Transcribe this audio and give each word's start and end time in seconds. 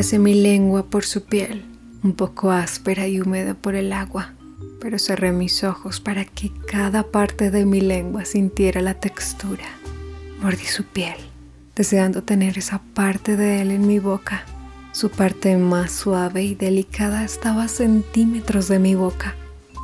Pasé 0.00 0.18
mi 0.18 0.32
lengua 0.32 0.86
por 0.86 1.04
su 1.04 1.24
piel, 1.24 1.62
un 2.02 2.14
poco 2.14 2.50
áspera 2.50 3.06
y 3.06 3.20
húmeda 3.20 3.52
por 3.52 3.74
el 3.74 3.92
agua, 3.92 4.32
pero 4.80 4.98
cerré 4.98 5.30
mis 5.30 5.62
ojos 5.62 6.00
para 6.00 6.24
que 6.24 6.50
cada 6.66 7.02
parte 7.02 7.50
de 7.50 7.66
mi 7.66 7.82
lengua 7.82 8.24
sintiera 8.24 8.80
la 8.80 8.94
textura. 8.94 9.66
Mordí 10.40 10.64
su 10.64 10.84
piel, 10.84 11.16
deseando 11.76 12.22
tener 12.22 12.56
esa 12.56 12.80
parte 12.94 13.36
de 13.36 13.60
él 13.60 13.72
en 13.72 13.86
mi 13.86 13.98
boca. 13.98 14.46
Su 14.92 15.10
parte 15.10 15.58
más 15.58 15.92
suave 15.92 16.44
y 16.44 16.54
delicada 16.54 17.22
estaba 17.22 17.64
a 17.64 17.68
centímetros 17.68 18.68
de 18.68 18.78
mi 18.78 18.94
boca 18.94 19.34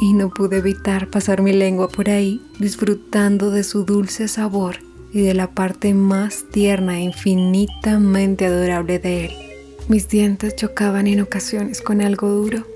y 0.01 0.15
no 0.15 0.31
pude 0.31 0.57
evitar 0.57 1.11
pasar 1.11 1.43
mi 1.43 1.53
lengua 1.53 1.89
por 1.89 2.09
ahí 2.09 2.41
disfrutando 2.59 3.51
de 3.51 3.65
su 3.65 3.85
dulce 3.85 4.29
sabor 4.29 4.79
y 5.13 5.21
de 5.21 5.35
la 5.35 5.51
parte 5.51 5.93
más 5.93 6.47
tierna 6.51 7.01
e 7.01 7.03
infinitamente 7.03 8.47
adorable 8.47 8.99
de 8.99 9.27
él. 9.27 9.46
Mis 9.89 10.09
dientes 10.09 10.57
chocaban 10.57 11.07
en 11.07 11.21
ocasiones 11.21 11.81
con 11.81 12.01
algo 12.01 12.29
duro, 12.29 12.67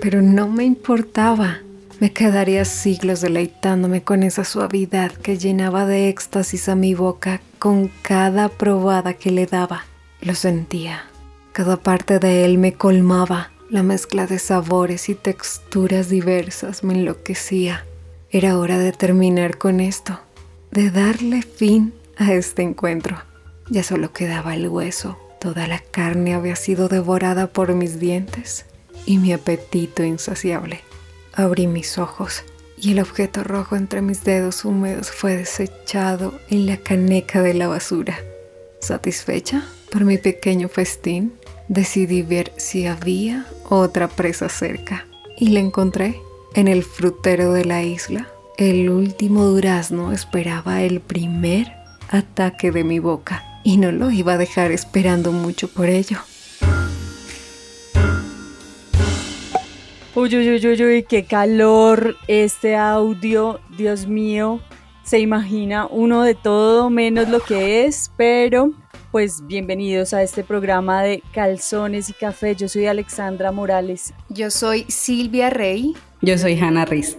pero 0.00 0.22
no 0.22 0.46
me 0.48 0.62
importaba. 0.62 1.58
Me 1.98 2.12
quedaría 2.12 2.64
siglos 2.64 3.20
deleitándome 3.22 4.04
con 4.04 4.22
esa 4.22 4.44
suavidad 4.44 5.10
que 5.10 5.36
llenaba 5.36 5.84
de 5.84 6.08
éxtasis 6.08 6.68
a 6.68 6.76
mi 6.76 6.94
boca 6.94 7.40
con 7.58 7.90
cada 8.02 8.48
probada 8.48 9.14
que 9.14 9.32
le 9.32 9.46
daba. 9.46 9.84
Lo 10.20 10.36
sentía. 10.36 11.06
Cada 11.50 11.76
parte 11.76 12.20
de 12.20 12.44
él 12.44 12.56
me 12.56 12.74
colmaba 12.74 13.50
la 13.68 13.82
mezcla 13.82 14.28
de 14.28 14.38
sabores 14.38 15.08
y 15.08 15.16
texturas 15.16 16.08
diversas 16.08 16.84
me 16.84 16.94
enloquecía. 16.94 17.84
Era 18.30 18.56
hora 18.56 18.78
de 18.78 18.92
terminar 18.92 19.58
con 19.58 19.80
esto, 19.80 20.20
de 20.70 20.90
darle 20.92 21.42
fin 21.42 21.92
a 22.16 22.32
este 22.32 22.62
encuentro. 22.62 23.20
Ya 23.68 23.82
solo 23.82 24.12
quedaba 24.12 24.54
el 24.54 24.68
hueso. 24.68 25.18
Toda 25.40 25.66
la 25.66 25.78
carne 25.78 26.34
había 26.34 26.54
sido 26.54 26.88
devorada 26.88 27.46
por 27.46 27.74
mis 27.74 27.98
dientes 27.98 28.66
y 29.06 29.16
mi 29.16 29.32
apetito 29.32 30.04
insaciable. 30.04 30.82
Abrí 31.32 31.66
mis 31.66 31.96
ojos 31.96 32.44
y 32.76 32.92
el 32.92 33.00
objeto 33.00 33.42
rojo 33.42 33.74
entre 33.74 34.02
mis 34.02 34.22
dedos 34.22 34.66
húmedos 34.66 35.10
fue 35.10 35.36
desechado 35.36 36.38
en 36.50 36.66
la 36.66 36.76
caneca 36.76 37.40
de 37.40 37.54
la 37.54 37.68
basura. 37.68 38.18
Satisfecha 38.80 39.64
por 39.90 40.04
mi 40.04 40.18
pequeño 40.18 40.68
festín, 40.68 41.32
decidí 41.68 42.20
ver 42.20 42.52
si 42.58 42.86
había 42.86 43.46
otra 43.66 44.08
presa 44.08 44.50
cerca 44.50 45.06
y 45.38 45.48
la 45.48 45.60
encontré 45.60 46.20
en 46.54 46.68
el 46.68 46.84
frutero 46.84 47.54
de 47.54 47.64
la 47.64 47.82
isla. 47.82 48.28
El 48.58 48.90
último 48.90 49.44
durazno 49.44 50.12
esperaba 50.12 50.82
el 50.82 51.00
primer 51.00 51.72
ataque 52.10 52.72
de 52.72 52.84
mi 52.84 52.98
boca 52.98 53.49
y 53.62 53.76
no 53.76 53.92
lo 53.92 54.10
iba 54.10 54.34
a 54.34 54.38
dejar 54.38 54.72
esperando 54.72 55.32
mucho 55.32 55.68
por 55.68 55.88
ello. 55.88 56.18
Uy, 60.14 60.36
uy, 60.36 60.50
uy, 60.50 60.66
uy, 60.66 60.82
uy, 60.82 61.02
qué 61.04 61.24
calor 61.24 62.16
este 62.26 62.76
audio, 62.76 63.60
Dios 63.76 64.06
mío. 64.06 64.60
Se 65.04 65.18
imagina 65.18 65.86
uno 65.86 66.22
de 66.22 66.34
todo 66.34 66.90
menos 66.90 67.28
lo 67.28 67.40
que 67.40 67.84
es, 67.84 68.10
pero 68.16 68.72
pues 69.10 69.46
bienvenidos 69.46 70.14
a 70.14 70.22
este 70.22 70.44
programa 70.44 71.02
de 71.02 71.22
Calzones 71.32 72.10
y 72.10 72.12
Café. 72.12 72.54
Yo 72.54 72.68
soy 72.68 72.86
Alexandra 72.86 73.50
Morales. 73.50 74.14
Yo 74.28 74.50
soy 74.50 74.84
Silvia 74.88 75.50
Rey. 75.50 75.94
Yo 76.22 76.38
soy 76.38 76.58
Hanna 76.58 76.84
Riz. 76.84 77.16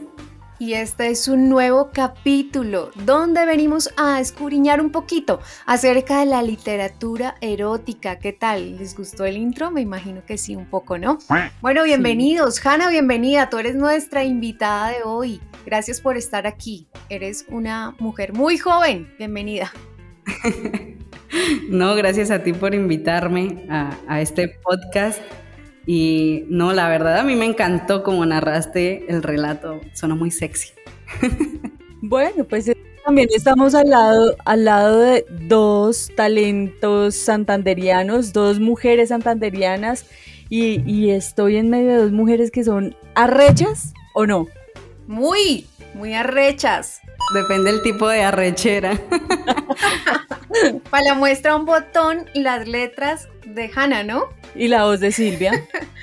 Y 0.62 0.76
este 0.76 1.10
es 1.10 1.28
un 1.28 1.50
nuevo 1.50 1.90
capítulo 1.92 2.92
donde 3.04 3.48
venimos 3.48 3.90
a 3.98 4.20
escudriñar 4.20 4.80
un 4.80 4.92
poquito 4.92 5.40
acerca 5.66 6.20
de 6.20 6.28
la 6.28 6.44
literatura 6.44 7.34
erótica. 7.42 8.20
¿Qué 8.20 8.32
tal? 8.32 8.78
¿Les 8.78 8.96
gustó 8.96 9.26
el 9.26 9.38
intro? 9.38 9.72
Me 9.72 9.82
imagino 9.82 10.24
que 10.24 10.38
sí, 10.38 10.56
un 10.56 10.68
poco, 10.68 11.00
¿no? 11.00 11.18
Bueno, 11.62 11.84
bienvenidos. 11.84 12.64
Hanna, 12.64 12.92
bienvenida. 12.92 13.50
Tú 13.50 13.58
eres 13.58 13.74
nuestra 13.74 14.24
invitada 14.24 14.90
de 14.90 15.02
hoy. 15.04 15.42
Gracias 15.66 16.00
por 16.00 16.16
estar 16.16 16.46
aquí. 16.46 16.88
Eres 17.10 17.48
una 17.50 17.96
mujer 17.98 18.34
muy 18.34 18.60
joven. 18.60 19.12
Bienvenida. 19.18 19.74
No, 21.70 21.96
gracias 21.96 22.30
a 22.30 22.44
ti 22.44 22.52
por 22.52 22.76
invitarme 22.76 23.66
a, 23.70 24.20
este 24.20 24.50
podcast. 24.50 25.22
Y 25.86 26.46
no, 26.50 26.74
la 26.74 26.88
verdad 26.90 27.18
a 27.18 27.24
mí 27.24 27.36
me 27.36 27.46
encantó 27.46 28.04
como 28.04 28.26
narraste 28.26 29.06
el 29.10 29.24
relato, 29.24 29.82
sonó 29.94 30.16
muy 30.16 30.32
sexy. 30.32 30.70
Bueno, 32.04 32.46
pues 32.46 32.68
eh, 32.68 32.76
también 33.06 33.30
estamos 33.32 33.76
al 33.76 33.92
lado, 33.92 34.36
al 34.46 34.66
lado 34.66 35.00
de 35.00 35.26
dos 35.48 36.10
talentos 36.16 37.16
santanderianos, 37.16 38.34
dos 38.34 38.60
mujeres 38.60 39.10
santanderianas, 39.10 40.08
y, 40.50 40.82
y 40.92 41.12
estoy 41.12 41.58
en 41.58 41.70
medio 41.70 41.90
de 41.90 41.98
dos 41.98 42.12
mujeres 42.12 42.50
que 42.50 42.64
son 42.64 42.96
arrechas 43.14 43.94
o 44.16 44.26
no. 44.26 44.48
Muy, 45.08 45.68
muy 45.94 46.14
arrechas. 46.14 47.02
Depende 47.34 47.72
del 47.72 47.82
tipo 47.82 48.08
de 48.08 48.24
arrechera. 48.24 49.00
Para 50.90 51.04
la 51.04 51.14
muestra 51.16 51.56
un 51.56 51.66
botón 51.66 52.26
y 52.34 52.42
las 52.42 52.68
letras 52.68 53.30
de 53.46 53.70
Hannah, 53.74 54.04
¿no? 54.04 54.26
Y 54.56 54.68
la 54.68 54.84
voz 54.84 55.00
de 55.00 55.12
Silvia. 55.12 55.52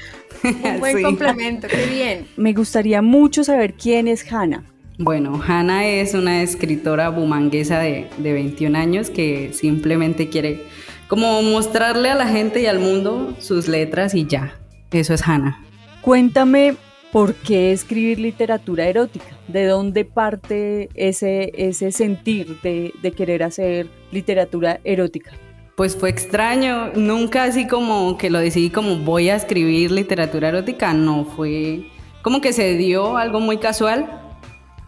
un 0.45 0.81
buen 0.81 1.03
complemento, 1.03 1.69
qué 1.69 1.87
bien. 1.87 2.27
Me 2.37 2.53
gustaría 2.53 3.03
mucho 3.03 3.45
saber 3.45 3.75
quién 3.75 4.09
es 4.09 4.31
Hannah. 4.31 4.65
Bueno, 4.99 5.41
Hannah 5.47 5.87
es 5.87 6.15
una 6.15 6.43
escritora 6.43 7.11
bumanguesa 7.11 7.79
de, 7.79 8.09
de 8.19 8.33
21 8.33 8.77
años 8.77 9.11
que 9.11 9.53
simplemente 9.53 10.29
quiere 10.29 10.65
como 11.09 11.43
mostrarle 11.43 12.11
a 12.11 12.15
la 12.15 12.27
gente 12.27 12.61
y 12.63 12.67
al 12.67 12.81
mundo 12.81 13.37
sus 13.39 13.69
letras 13.69 14.15
y 14.15 14.27
ya. 14.27 14.55
Eso 14.91 15.15
es 15.15 15.23
Hannah. 15.23 15.61
Cuéntame 16.01 16.77
¿Por 17.13 17.35
qué 17.35 17.73
escribir 17.73 18.19
literatura 18.19 18.87
erótica? 18.87 19.39
¿De 19.47 19.67
dónde 19.67 20.05
parte 20.05 20.91
ese, 20.95 21.53
ese 21.57 21.91
sentir 21.91 22.61
de, 22.61 22.93
de 23.01 23.13
querer 23.13 23.43
hacer 23.43 23.89
literatura 24.13 24.81
erótica? 24.85 25.33
Pues 25.75 25.97
fue 25.97 26.11
extraño, 26.11 26.93
nunca 26.95 27.45
así 27.45 27.67
como 27.67 28.19
que 28.19 28.31
lo 28.31 28.41
decidí 28.41 28.69
como 28.69 28.97
voy 28.97 29.31
a 29.31 29.37
escribir 29.37 29.91
literatura 29.93 30.49
erótica, 30.49 30.93
no, 30.93 31.25
fue 31.25 31.87
como 32.21 32.41
que 32.41 32.53
se 32.53 32.77
dio 32.77 33.17
algo 33.17 33.41
muy 33.41 33.59
casual 33.59 34.35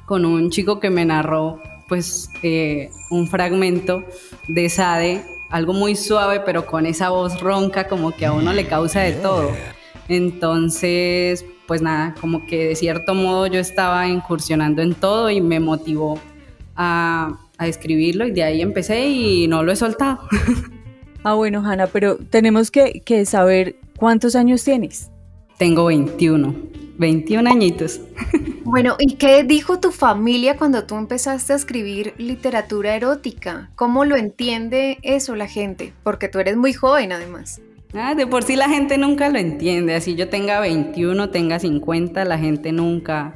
con 0.04 0.26
un 0.26 0.50
chico 0.50 0.80
que 0.80 0.90
me 0.90 1.04
narró 1.04 1.60
pues 1.88 2.28
eh, 2.42 2.90
un 3.10 3.28
fragmento 3.28 4.04
de 4.48 4.68
Sade, 4.68 5.24
algo 5.48 5.72
muy 5.72 5.96
suave 5.96 6.40
pero 6.40 6.66
con 6.66 6.84
esa 6.84 7.10
voz 7.10 7.40
ronca 7.40 7.88
como 7.88 8.10
que 8.10 8.26
a 8.26 8.32
uno 8.32 8.52
le 8.52 8.66
causa 8.66 9.00
de 9.00 9.12
todo. 9.12 9.52
Entonces 10.08 11.44
pues 11.70 11.82
nada, 11.82 12.16
como 12.20 12.46
que 12.46 12.66
de 12.66 12.74
cierto 12.74 13.14
modo 13.14 13.46
yo 13.46 13.60
estaba 13.60 14.08
incursionando 14.08 14.82
en 14.82 14.92
todo 14.92 15.30
y 15.30 15.40
me 15.40 15.60
motivó 15.60 16.18
a, 16.74 17.38
escribirlo 17.60 18.26
y 18.26 18.32
de 18.32 18.42
ahí 18.42 18.60
empecé 18.60 19.06
y 19.06 19.46
no 19.46 19.62
lo 19.62 19.70
he 19.70 19.76
soltado. 19.76 20.18
Ah, 21.22 21.34
bueno, 21.34 21.62
Hanna, 21.64 21.86
pero 21.86 22.16
tenemos 22.16 22.70
que, 22.70 23.02
que 23.04 23.26
saber 23.26 23.76
cuántos 23.98 24.34
años 24.34 24.64
tienes. 24.64 25.10
Tengo 25.58 25.84
21, 25.84 26.54
21 26.98 27.48
añitos. 27.48 28.00
Bueno, 28.64 28.94
¿y 29.00 29.16
qué 29.16 29.42
dijo 29.42 29.80
tu 29.80 29.90
familia 29.90 30.56
cuando 30.56 30.84
tú 30.84 30.94
empezaste 30.94 31.52
a 31.52 31.56
escribir 31.56 32.14
literatura 32.18 32.94
erótica? 32.94 33.70
¿Cómo 33.74 34.04
lo 34.04 34.16
entiende 34.16 34.98
eso 35.02 35.34
la 35.34 35.48
gente? 35.48 35.92
Porque 36.04 36.28
tú 36.28 36.38
eres 36.38 36.56
muy 36.56 36.72
joven 36.72 37.10
además. 37.10 37.60
Ah, 37.92 38.14
de 38.14 38.26
por 38.26 38.44
sí 38.44 38.54
la 38.54 38.68
gente 38.68 38.98
nunca 38.98 39.28
lo 39.28 39.38
entiende. 39.38 39.94
Así 39.94 40.14
yo 40.14 40.28
tenga 40.28 40.60
21, 40.60 41.30
tenga 41.30 41.58
50, 41.58 42.24
la 42.24 42.38
gente 42.38 42.72
nunca 42.72 43.34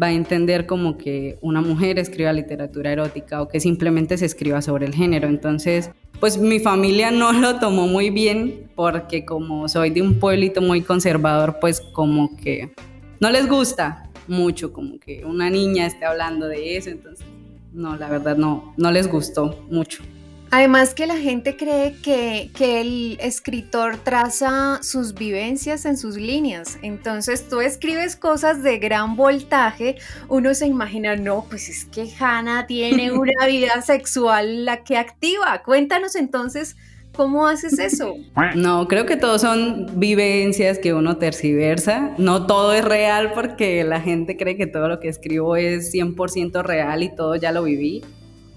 va 0.00 0.08
a 0.08 0.12
entender 0.12 0.66
como 0.66 0.96
que 0.96 1.38
una 1.40 1.60
mujer 1.60 1.98
escriba 1.98 2.32
literatura 2.32 2.92
erótica 2.92 3.42
o 3.42 3.48
que 3.48 3.58
simplemente 3.58 4.16
se 4.16 4.26
escriba 4.26 4.62
sobre 4.62 4.86
el 4.86 4.94
género. 4.94 5.28
Entonces, 5.28 5.90
pues 6.20 6.38
mi 6.38 6.60
familia 6.60 7.10
no 7.10 7.32
lo 7.40 7.58
tomó 7.58 7.86
muy 7.88 8.10
bien 8.10 8.70
porque 8.76 9.24
como 9.24 9.68
soy 9.68 9.90
de 9.90 10.02
un 10.02 10.18
pueblito 10.20 10.60
muy 10.60 10.82
conservador, 10.82 11.58
pues 11.60 11.80
como 11.80 12.36
que 12.36 12.72
no 13.20 13.30
les 13.30 13.48
gusta 13.48 14.10
mucho 14.28 14.72
como 14.72 15.00
que 15.00 15.24
una 15.24 15.50
niña 15.50 15.86
esté 15.86 16.04
hablando 16.04 16.46
de 16.46 16.76
eso. 16.76 16.90
Entonces, 16.90 17.26
no, 17.72 17.96
la 17.96 18.08
verdad 18.08 18.36
no, 18.36 18.74
no 18.76 18.92
les 18.92 19.08
gustó 19.08 19.64
mucho. 19.70 20.02
Además 20.50 20.94
que 20.94 21.06
la 21.06 21.16
gente 21.16 21.56
cree 21.56 21.94
que, 22.02 22.50
el 22.80 23.18
escritor 23.20 23.98
traza 23.98 24.82
sus 24.82 25.14
vivencias 25.14 25.84
en 25.84 25.98
sus 25.98 26.16
líneas. 26.16 26.78
Entonces 26.82 27.48
tú 27.48 27.60
escribes 27.60 28.16
cosas 28.16 28.62
de 28.62 28.78
gran 28.78 29.16
voltaje, 29.16 29.96
uno 30.28 30.54
se 30.54 30.66
imagina, 30.66 31.16
no, 31.16 31.44
pues 31.48 31.68
es 31.68 31.84
que 31.84 32.08
Hannah 32.18 32.66
tiene 32.66 33.12
una 33.18 33.46
vida 33.46 33.82
sexual 33.82 34.64
la 34.64 34.84
que 34.84 34.96
activa. 34.96 35.62
Cuéntanos 35.62 36.16
entonces 36.16 36.76
cómo 37.14 37.46
haces 37.46 37.78
eso. 37.78 38.14
No, 38.54 38.88
creo 38.88 39.04
que 39.04 39.16
todo 39.16 39.38
son 39.38 39.98
vivencias 39.98 40.78
que 40.78 40.94
uno 40.94 41.18
terciversa. 41.18 42.14
No 42.16 42.46
todo 42.46 42.72
es 42.72 42.84
real 42.84 43.32
porque 43.34 43.84
la 43.84 44.00
gente 44.00 44.36
cree 44.36 44.56
que 44.56 44.66
todo 44.66 44.88
lo 44.88 45.00
que 45.00 45.08
escribo 45.08 45.56
es 45.56 45.92
100% 45.92 46.62
real 46.62 47.02
y 47.02 47.14
todo 47.14 47.36
ya 47.36 47.52
lo 47.52 47.64
viví 47.64 48.02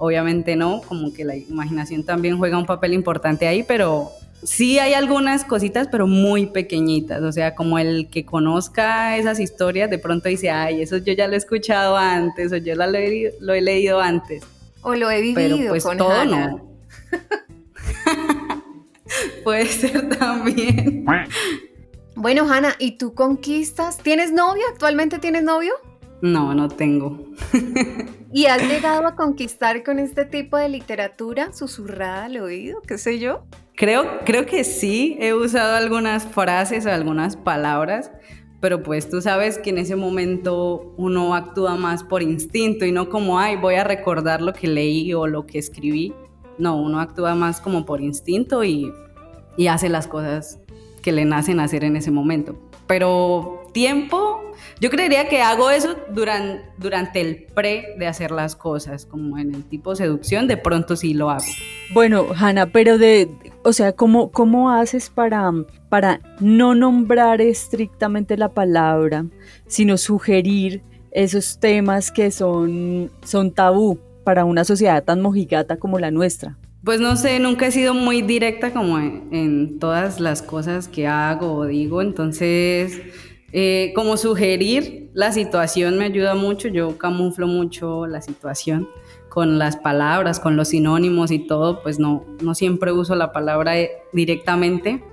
obviamente 0.01 0.55
no, 0.55 0.81
como 0.81 1.13
que 1.13 1.23
la 1.23 1.35
imaginación 1.35 2.03
también 2.03 2.39
juega 2.39 2.57
un 2.57 2.65
papel 2.65 2.93
importante 2.93 3.47
ahí, 3.47 3.61
pero, 3.61 4.09
sí 4.43 4.79
hay 4.79 4.95
algunas 4.95 5.45
cositas, 5.45 5.87
pero 5.91 6.07
muy 6.07 6.47
pequeñitas. 6.47 7.21
O 7.21 7.31
sea, 7.31 7.53
como 7.53 7.77
el 7.79 8.09
que 8.09 8.25
conozca 8.25 9.15
esas 9.17 9.39
historias, 9.39 9.91
de 9.91 9.99
pronto 9.99 10.29
dice, 10.29 10.49
ay, 10.49 10.81
eso 10.81 10.97
yo 10.97 11.13
ya 11.13 11.27
lo 11.27 11.35
he 11.35 11.37
escuchado 11.37 11.95
antes, 11.95 12.51
o 12.51 12.57
yo 12.57 12.73
lo 12.75 12.85
he, 12.85 13.35
lo 13.39 13.53
he 13.53 13.61
leído 13.61 14.01
antes. 14.01 14.43
O 14.81 14.95
lo 14.95 15.11
he 15.11 15.21
vivido 15.21 15.57
pero 15.57 15.69
pues 15.69 15.83
todo 15.83 16.25
no. 16.25 16.67
Puede 19.43 19.67
ser 19.67 20.09
también. 20.09 21.05
Bueno, 22.15 22.51
Hanna, 22.51 22.75
¿y 22.79 22.97
tú 22.97 23.13
conquistas? 23.13 23.99
¿Tienes 23.99 24.31
novio? 24.31 24.63
¿Actualmente 24.71 25.19
tienes 25.19 25.43
novio? 25.43 25.73
No, 26.21 26.55
no 26.55 26.69
tengo. 26.69 27.23
¿Y 28.33 28.45
has 28.45 28.65
llegado 28.65 29.05
a 29.05 29.15
conquistar 29.15 29.83
con 29.83 29.99
este 29.99 30.23
tipo 30.23 30.55
de 30.55 30.69
literatura 30.69 31.51
susurrada 31.51 32.25
al 32.25 32.37
oído? 32.37 32.81
¿Qué 32.87 32.97
sé 32.97 33.19
yo? 33.19 33.43
Creo, 33.75 34.19
creo 34.23 34.45
que 34.45 34.63
sí, 34.63 35.17
he 35.19 35.33
usado 35.33 35.75
algunas 35.75 36.25
frases 36.25 36.85
o 36.85 36.91
algunas 36.91 37.35
palabras, 37.35 38.09
pero 38.61 38.83
pues 38.83 39.09
tú 39.09 39.21
sabes 39.21 39.57
que 39.57 39.71
en 39.71 39.79
ese 39.79 39.97
momento 39.97 40.93
uno 40.95 41.35
actúa 41.35 41.75
más 41.75 42.03
por 42.05 42.21
instinto 42.21 42.85
y 42.85 42.93
no 42.93 43.09
como, 43.09 43.37
ay, 43.37 43.57
voy 43.57 43.75
a 43.75 43.83
recordar 43.83 44.41
lo 44.41 44.53
que 44.53 44.67
leí 44.67 45.13
o 45.13 45.27
lo 45.27 45.45
que 45.45 45.57
escribí. 45.57 46.13
No, 46.57 46.81
uno 46.81 47.01
actúa 47.01 47.35
más 47.35 47.59
como 47.59 47.85
por 47.85 47.99
instinto 47.99 48.63
y, 48.63 48.93
y 49.57 49.67
hace 49.67 49.89
las 49.89 50.07
cosas 50.07 50.59
que 51.01 51.11
le 51.11 51.25
nacen 51.25 51.59
hacer 51.59 51.83
en 51.83 51.97
ese 51.97 52.11
momento. 52.11 52.55
Pero 52.87 53.60
tiempo, 53.71 54.53
yo 54.79 54.89
creería 54.89 55.27
que 55.27 55.41
hago 55.41 55.69
eso 55.69 55.95
durante, 56.13 56.65
durante 56.77 57.21
el 57.21 57.43
pre 57.53 57.95
de 57.97 58.07
hacer 58.07 58.31
las 58.31 58.55
cosas, 58.55 59.05
como 59.05 59.37
en 59.37 59.53
el 59.53 59.63
tipo 59.63 59.95
seducción, 59.95 60.47
de 60.47 60.57
pronto 60.57 60.95
sí 60.95 61.13
lo 61.13 61.29
hago. 61.29 61.45
Bueno, 61.93 62.27
Hanna, 62.35 62.67
pero 62.67 62.97
de, 62.97 63.29
o 63.63 63.73
sea, 63.73 63.93
¿cómo, 63.93 64.31
cómo 64.31 64.71
haces 64.71 65.09
para, 65.09 65.51
para 65.89 66.21
no 66.39 66.75
nombrar 66.75 67.41
estrictamente 67.41 68.37
la 68.37 68.49
palabra, 68.49 69.25
sino 69.67 69.97
sugerir 69.97 70.81
esos 71.11 71.59
temas 71.59 72.11
que 72.11 72.31
son, 72.31 73.11
son 73.23 73.51
tabú 73.51 73.99
para 74.23 74.45
una 74.45 74.63
sociedad 74.63 75.03
tan 75.03 75.21
mojigata 75.21 75.77
como 75.77 75.99
la 75.99 76.11
nuestra? 76.11 76.57
Pues 76.83 76.99
no 76.99 77.15
sé, 77.15 77.39
nunca 77.39 77.67
he 77.67 77.71
sido 77.71 77.93
muy 77.93 78.23
directa 78.23 78.73
como 78.73 78.97
en, 78.97 79.77
todas 79.77 80.19
las 80.19 80.41
cosas 80.41 80.87
que 80.87 81.05
hago 81.05 81.53
o 81.53 81.65
digo, 81.65 82.01
entonces 82.01 82.99
eh, 83.53 83.91
como 83.95 84.17
sugerir 84.17 85.09
la 85.13 85.31
situación 85.31 85.97
me 85.97 86.05
ayuda 86.05 86.35
mucho, 86.35 86.67
yo 86.67 86.97
camuflo 86.97 87.47
mucho 87.47 88.07
la 88.07 88.21
situación 88.21 88.87
con 89.29 89.59
las 89.59 89.77
palabras, 89.77 90.39
con 90.39 90.55
los 90.55 90.69
sinónimos 90.69 91.31
y 91.31 91.39
todo, 91.39 91.81
pues 91.81 91.99
no, 91.99 92.25
no 92.41 92.55
siempre 92.55 92.91
uso 92.91 93.15
la 93.15 93.31
palabra 93.31 93.79
eh, 93.79 93.91
directamente, 94.13 95.03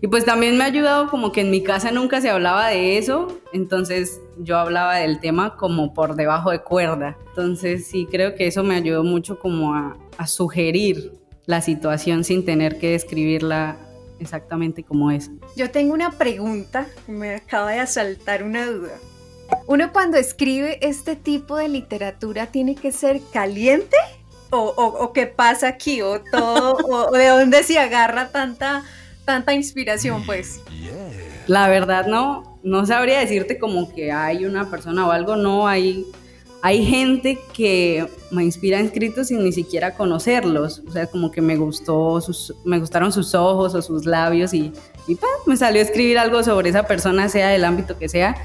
y 0.00 0.06
pues 0.06 0.24
también 0.24 0.56
me 0.56 0.62
ha 0.62 0.68
ayudado 0.68 1.08
como 1.08 1.32
que 1.32 1.40
en 1.40 1.50
mi 1.50 1.62
casa 1.62 1.90
nunca 1.90 2.20
se 2.20 2.30
hablaba 2.30 2.68
de 2.68 2.98
eso, 2.98 3.40
entonces 3.52 4.20
yo 4.38 4.56
hablaba 4.56 4.96
del 4.96 5.18
tema 5.18 5.56
como 5.56 5.92
por 5.92 6.14
debajo 6.14 6.52
de 6.52 6.60
cuerda. 6.60 7.18
Entonces 7.30 7.88
sí 7.88 8.06
creo 8.08 8.36
que 8.36 8.46
eso 8.46 8.62
me 8.62 8.76
ayudó 8.76 9.02
mucho 9.02 9.40
como 9.40 9.74
a, 9.74 9.96
sugerir 10.26 11.12
la 11.46 11.60
situación 11.62 12.24
sin 12.24 12.44
tener 12.44 12.78
que 12.78 12.90
describirla 12.90 13.76
exactamente 14.20 14.82
como 14.82 15.10
es. 15.10 15.30
Yo 15.56 15.70
tengo 15.70 15.94
una 15.94 16.12
pregunta, 16.12 16.86
me 17.06 17.34
acaba 17.34 17.72
de 17.72 17.80
asaltar 17.80 18.42
una 18.42 18.66
duda. 18.66 18.98
¿Uno 19.66 19.92
cuando 19.92 20.18
escribe 20.18 20.78
este 20.86 21.16
tipo 21.16 21.56
de 21.56 21.68
literatura 21.68 22.46
tiene 22.46 22.74
que 22.74 22.92
ser 22.92 23.20
caliente? 23.32 23.96
¿O, 24.50 24.60
o, 24.60 25.12
qué 25.12 25.26
pasa 25.26 25.68
aquí? 25.68 26.00
¿O 26.02 26.20
todo? 26.20 26.76
o 26.86 27.10
de 27.12 27.26
dónde 27.26 27.62
se 27.62 27.78
agarra 27.78 28.30
tanta 28.30 28.84
tanta 29.28 29.52
inspiración, 29.52 30.24
pues? 30.24 30.62
La 31.46 31.68
verdad 31.68 32.06
no, 32.06 32.58
no 32.62 32.86
sabría 32.86 33.20
decirte 33.20 33.58
como 33.58 33.92
que 33.94 34.10
hay 34.10 34.46
una 34.46 34.70
persona 34.70 35.06
o 35.06 35.10
algo, 35.10 35.36
no, 35.36 35.68
hay, 35.68 36.06
hay 36.06 36.06
gente 36.62 37.38
que 37.52 38.06
me 38.30 38.44
inspira 38.44 38.80
escritos 38.80 39.28
sin 39.28 39.44
ni 39.44 39.52
siquiera 39.52 39.94
conocerlos, 39.94 40.82
o 40.86 40.90
sea, 40.90 41.06
como 41.06 41.30
que 41.30 41.40
me 41.40 41.56
gustó, 41.56 42.20
sus, 42.20 42.54
me 42.64 42.78
gustaron 42.78 43.12
sus 43.12 43.34
ojos 43.34 43.74
o 43.74 43.82
sus 43.82 44.06
labios 44.06 44.52
y, 44.52 44.72
y 45.06 45.14
pues, 45.14 45.30
me 45.46 45.56
salió 45.56 45.80
a 45.80 45.84
escribir 45.84 46.18
algo 46.18 46.42
sobre 46.42 46.70
esa 46.70 46.86
persona, 46.86 47.28
sea 47.28 47.48
del 47.48 47.64
ámbito 47.64 47.96
que 47.96 48.08
sea, 48.08 48.36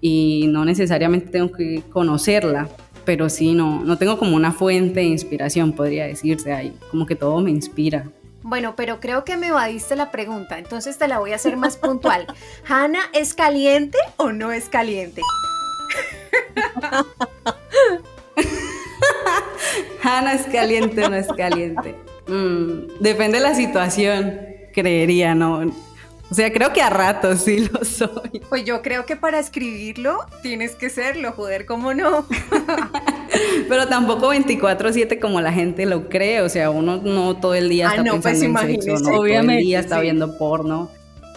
y 0.00 0.46
no 0.48 0.64
necesariamente 0.64 1.28
tengo 1.28 1.52
que 1.52 1.82
conocerla, 1.90 2.68
pero 3.04 3.28
sí, 3.28 3.54
no, 3.54 3.84
no 3.84 3.98
tengo 3.98 4.18
como 4.18 4.34
una 4.34 4.52
fuente 4.52 5.00
de 5.00 5.06
inspiración, 5.06 5.72
podría 5.72 6.06
decirse, 6.06 6.52
ahí 6.52 6.74
como 6.90 7.06
que 7.06 7.14
todo 7.14 7.40
me 7.40 7.50
inspira. 7.50 8.10
Bueno, 8.42 8.74
pero 8.76 9.00
creo 9.00 9.24
que 9.24 9.36
me 9.36 9.48
evadiste 9.48 9.96
la 9.96 10.10
pregunta, 10.10 10.58
entonces 10.58 10.96
te 10.96 11.08
la 11.08 11.18
voy 11.18 11.32
a 11.32 11.36
hacer 11.36 11.56
más 11.56 11.76
puntual. 11.76 12.26
¿Hanna 12.66 13.00
es 13.12 13.34
caliente 13.34 13.98
o 14.16 14.32
no 14.32 14.52
es 14.52 14.68
caliente? 14.68 15.20
Hanna 20.02 20.34
es 20.34 20.46
caliente 20.46 21.04
o 21.04 21.10
no 21.10 21.16
es 21.16 21.28
caliente. 21.28 21.94
Mm, 22.26 23.00
depende 23.00 23.38
de 23.38 23.44
la 23.44 23.54
situación, 23.54 24.38
creería, 24.72 25.34
¿no? 25.34 25.62
O 26.30 26.34
sea, 26.34 26.52
creo 26.52 26.72
que 26.74 26.82
a 26.82 26.90
ratos 26.90 27.40
sí 27.40 27.68
lo 27.72 27.84
soy. 27.84 28.42
Pues 28.48 28.64
yo 28.64 28.82
creo 28.82 29.06
que 29.06 29.16
para 29.16 29.38
escribirlo 29.38 30.18
tienes 30.42 30.74
que 30.74 30.90
serlo, 30.90 31.32
joder, 31.32 31.64
¿cómo 31.64 31.94
no? 31.94 32.26
Pero 33.68 33.88
tampoco 33.88 34.34
24/7 34.34 35.20
como 35.20 35.40
la 35.40 35.52
gente 35.52 35.86
lo 35.86 36.08
cree, 36.08 36.42
o 36.42 36.48
sea, 36.48 36.70
uno 36.70 36.98
no 36.98 37.36
todo 37.38 37.54
el 37.54 37.68
día 37.68 37.88
ah, 37.88 37.96
está 37.96 38.10
pues 38.10 38.22
pensando 38.22 38.60
en 38.60 38.82
sexo, 38.82 39.04
no 39.04 39.16
todo 39.16 39.26
el 39.26 39.46
día 39.58 39.80
está 39.80 40.00
viendo 40.00 40.36
porno. 40.36 40.90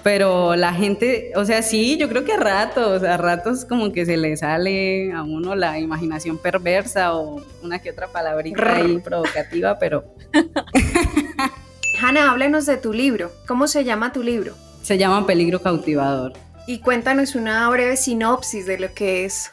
Pero 0.04 0.56
la 0.56 0.74
gente, 0.74 1.32
o 1.36 1.46
sea, 1.46 1.62
sí, 1.62 1.98
yo 1.98 2.10
creo 2.10 2.26
que 2.26 2.34
a 2.34 2.38
ratos, 2.38 3.04
a 3.04 3.18
ratos 3.18 3.66
como 3.66 3.92
que 3.92 4.06
se 4.06 4.18
le 4.18 4.36
sale 4.36 5.12
a 5.14 5.22
uno 5.22 5.56
la 5.56 5.80
imaginación 5.80 6.38
perversa 6.40 7.14
o 7.14 7.42
una 7.62 7.80
que 7.80 7.92
otra 7.92 8.08
palabrita 8.08 8.78
ahí 8.78 8.98
provocativa, 9.00 9.78
pero... 9.78 10.04
Hanna, 12.02 12.32
háblanos 12.32 12.66
de 12.66 12.78
tu 12.78 12.94
libro. 12.94 13.32
¿Cómo 13.48 13.68
se 13.68 13.84
llama 13.84 14.12
tu 14.12 14.24
libro? 14.24 14.56
Se 14.82 14.98
llama 14.98 15.28
Peligro 15.28 15.62
Cautivador. 15.62 16.34
Y 16.66 16.80
cuéntanos 16.80 17.36
una 17.36 17.70
breve 17.70 17.96
sinopsis 17.96 18.66
de 18.66 18.80
lo 18.80 18.92
que 18.94 19.26
es. 19.26 19.52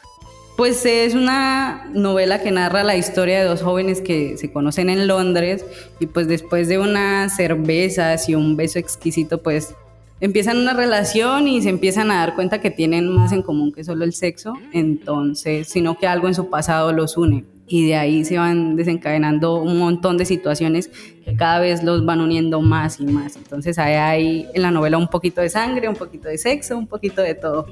Pues 0.57 0.83
es 0.85 1.13
una 1.13 1.85
novela 1.93 2.41
que 2.41 2.49
narra 2.49 2.83
la 2.83 2.97
historia 2.97 3.39
de 3.39 3.45
dos 3.45 3.61
jóvenes 3.61 4.01
que 4.01 4.35
se 4.37 4.51
conocen 4.51 4.89
en 4.89 5.07
Londres 5.07 5.63
y 5.99 6.07
pues 6.07 6.27
después 6.27 6.67
de 6.67 6.79
unas 6.79 7.35
cervezas 7.35 8.27
y 8.27 8.35
un 8.35 8.57
beso 8.57 8.79
exquisito 8.79 9.41
pues 9.41 9.75
empiezan 10.19 10.57
una 10.57 10.73
relación 10.73 11.47
y 11.47 11.61
se 11.61 11.69
empiezan 11.69 12.11
a 12.11 12.15
dar 12.15 12.35
cuenta 12.35 12.61
que 12.61 12.71
tienen 12.71 13.07
más 13.07 13.31
en 13.31 13.41
común 13.41 13.71
que 13.71 13.83
solo 13.83 14.03
el 14.03 14.13
sexo, 14.13 14.53
entonces, 14.73 15.67
sino 15.67 15.97
que 15.97 16.07
algo 16.07 16.27
en 16.27 16.35
su 16.35 16.49
pasado 16.49 16.91
los 16.91 17.17
une 17.17 17.45
y 17.69 17.85
de 17.85 17.95
ahí 17.95 18.25
se 18.25 18.37
van 18.37 18.75
desencadenando 18.75 19.61
un 19.61 19.77
montón 19.77 20.17
de 20.17 20.25
situaciones 20.25 20.89
que 21.23 21.35
cada 21.35 21.59
vez 21.59 21.83
los 21.83 22.03
van 22.03 22.19
uniendo 22.19 22.61
más 22.61 22.99
y 22.99 23.05
más. 23.05 23.35
Entonces 23.35 23.77
hay, 23.77 23.93
hay 23.93 24.47
en 24.53 24.63
la 24.63 24.71
novela 24.71 24.97
un 24.97 25.07
poquito 25.07 25.39
de 25.39 25.49
sangre, 25.49 25.87
un 25.87 25.95
poquito 25.95 26.27
de 26.27 26.37
sexo, 26.39 26.77
un 26.77 26.87
poquito 26.87 27.21
de 27.21 27.35
todo. 27.35 27.67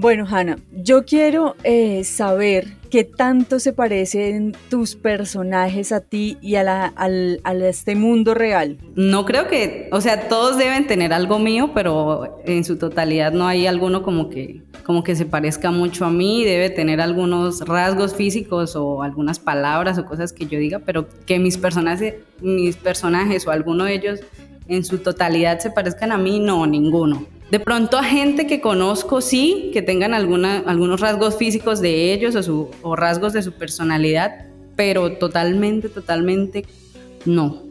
Bueno, 0.00 0.26
Hanna, 0.30 0.60
yo 0.70 1.04
quiero 1.04 1.56
eh, 1.64 2.04
saber 2.04 2.68
qué 2.88 3.02
tanto 3.02 3.58
se 3.58 3.72
parecen 3.72 4.54
tus 4.70 4.94
personajes 4.94 5.90
a 5.90 6.02
ti 6.02 6.38
y 6.40 6.54
a, 6.54 6.62
la, 6.62 6.92
a 6.96 7.54
este 7.54 7.96
mundo 7.96 8.32
real. 8.32 8.78
No 8.94 9.24
creo 9.24 9.48
que, 9.48 9.88
o 9.90 10.00
sea, 10.00 10.28
todos 10.28 10.56
deben 10.56 10.86
tener 10.86 11.12
algo 11.12 11.40
mío, 11.40 11.72
pero 11.74 12.40
en 12.44 12.62
su 12.62 12.78
totalidad 12.78 13.32
no 13.32 13.48
hay 13.48 13.66
alguno 13.66 14.04
como 14.04 14.30
que, 14.30 14.62
como 14.84 15.02
que 15.02 15.16
se 15.16 15.26
parezca 15.26 15.72
mucho 15.72 16.04
a 16.04 16.10
mí. 16.10 16.44
Debe 16.44 16.70
tener 16.70 17.00
algunos 17.00 17.62
rasgos 17.62 18.14
físicos 18.14 18.76
o 18.76 19.02
algunas 19.02 19.40
palabras 19.40 19.98
o 19.98 20.04
cosas 20.04 20.32
que 20.32 20.46
yo 20.46 20.60
diga, 20.60 20.78
pero 20.78 21.08
que 21.26 21.40
mis 21.40 21.58
personajes, 21.58 22.14
mis 22.40 22.76
personajes 22.76 23.48
o 23.48 23.50
alguno 23.50 23.82
de 23.82 23.94
ellos 23.94 24.20
en 24.68 24.84
su 24.84 24.98
totalidad 24.98 25.58
se 25.58 25.72
parezcan 25.72 26.12
a 26.12 26.18
mí, 26.18 26.38
no, 26.38 26.68
ninguno. 26.68 27.26
De 27.50 27.60
pronto 27.60 27.96
a 27.96 28.04
gente 28.04 28.46
que 28.46 28.60
conozco 28.60 29.22
sí, 29.22 29.70
que 29.72 29.80
tengan 29.80 30.12
algunos 30.12 31.00
rasgos 31.00 31.36
físicos 31.36 31.80
de 31.80 32.12
ellos 32.12 32.48
o, 32.48 32.96
rasgos 32.96 33.32
de 33.32 33.42
su 33.42 33.52
personalidad, 33.52 34.46
pero 34.76 35.12
totalmente, 35.12 35.88
totalmente 35.88 36.66
no. 37.24 37.62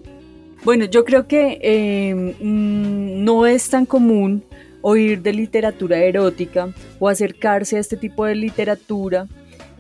Bueno, 0.64 0.86
yo 0.86 1.06
creo 1.06 1.28
que 1.28 1.60
em, 1.62 2.34
mm, 2.40 3.24
no 3.24 3.46
es 3.46 3.70
tan 3.70 3.86
común 3.86 4.44
oír 4.82 5.22
de 5.22 5.34
literatura 5.34 5.98
erótica 6.00 6.74
o 7.00 7.08
acercarse 7.08 7.78
a 7.78 7.80
este 7.80 7.98
tipo 7.98 8.26
de 8.26 8.36
literatura 8.36 9.28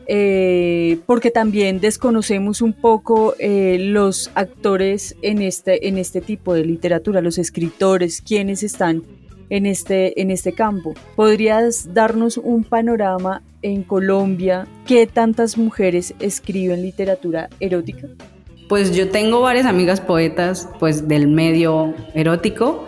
eh, 0.09 0.99
porque 1.05 1.31
también 1.31 1.81
desconocemos 1.81 2.61
un 2.61 2.71
poco 2.71 3.35
eh, 3.39 3.77
los 3.79 4.31
actores 4.35 5.17
en 5.21 5.41
este, 5.41 5.89
en 5.89 5.97
este 5.97 6.21
tipo 6.21 6.53
de 6.53 6.63
literatura, 6.63 7.21
los 7.21 7.37
escritores, 7.37 8.21
quienes 8.21 8.63
están 8.63 9.03
en 9.49 9.65
este, 9.65 10.21
en 10.21 10.31
este 10.31 10.53
campo. 10.53 10.93
¿Podrías 11.15 11.93
darnos 11.93 12.37
un 12.37 12.63
panorama 12.63 13.41
en 13.61 13.83
Colombia? 13.83 14.67
¿Qué 14.85 15.07
tantas 15.07 15.57
mujeres 15.57 16.13
escriben 16.19 16.81
literatura 16.81 17.49
erótica? 17.59 18.07
pues 18.67 18.95
yo 18.95 19.09
tengo 19.09 19.41
varias 19.41 19.65
amigas 19.65 20.01
poetas 20.01 20.69
pues 20.79 21.07
del 21.07 21.27
medio 21.27 21.93
erótico 22.13 22.85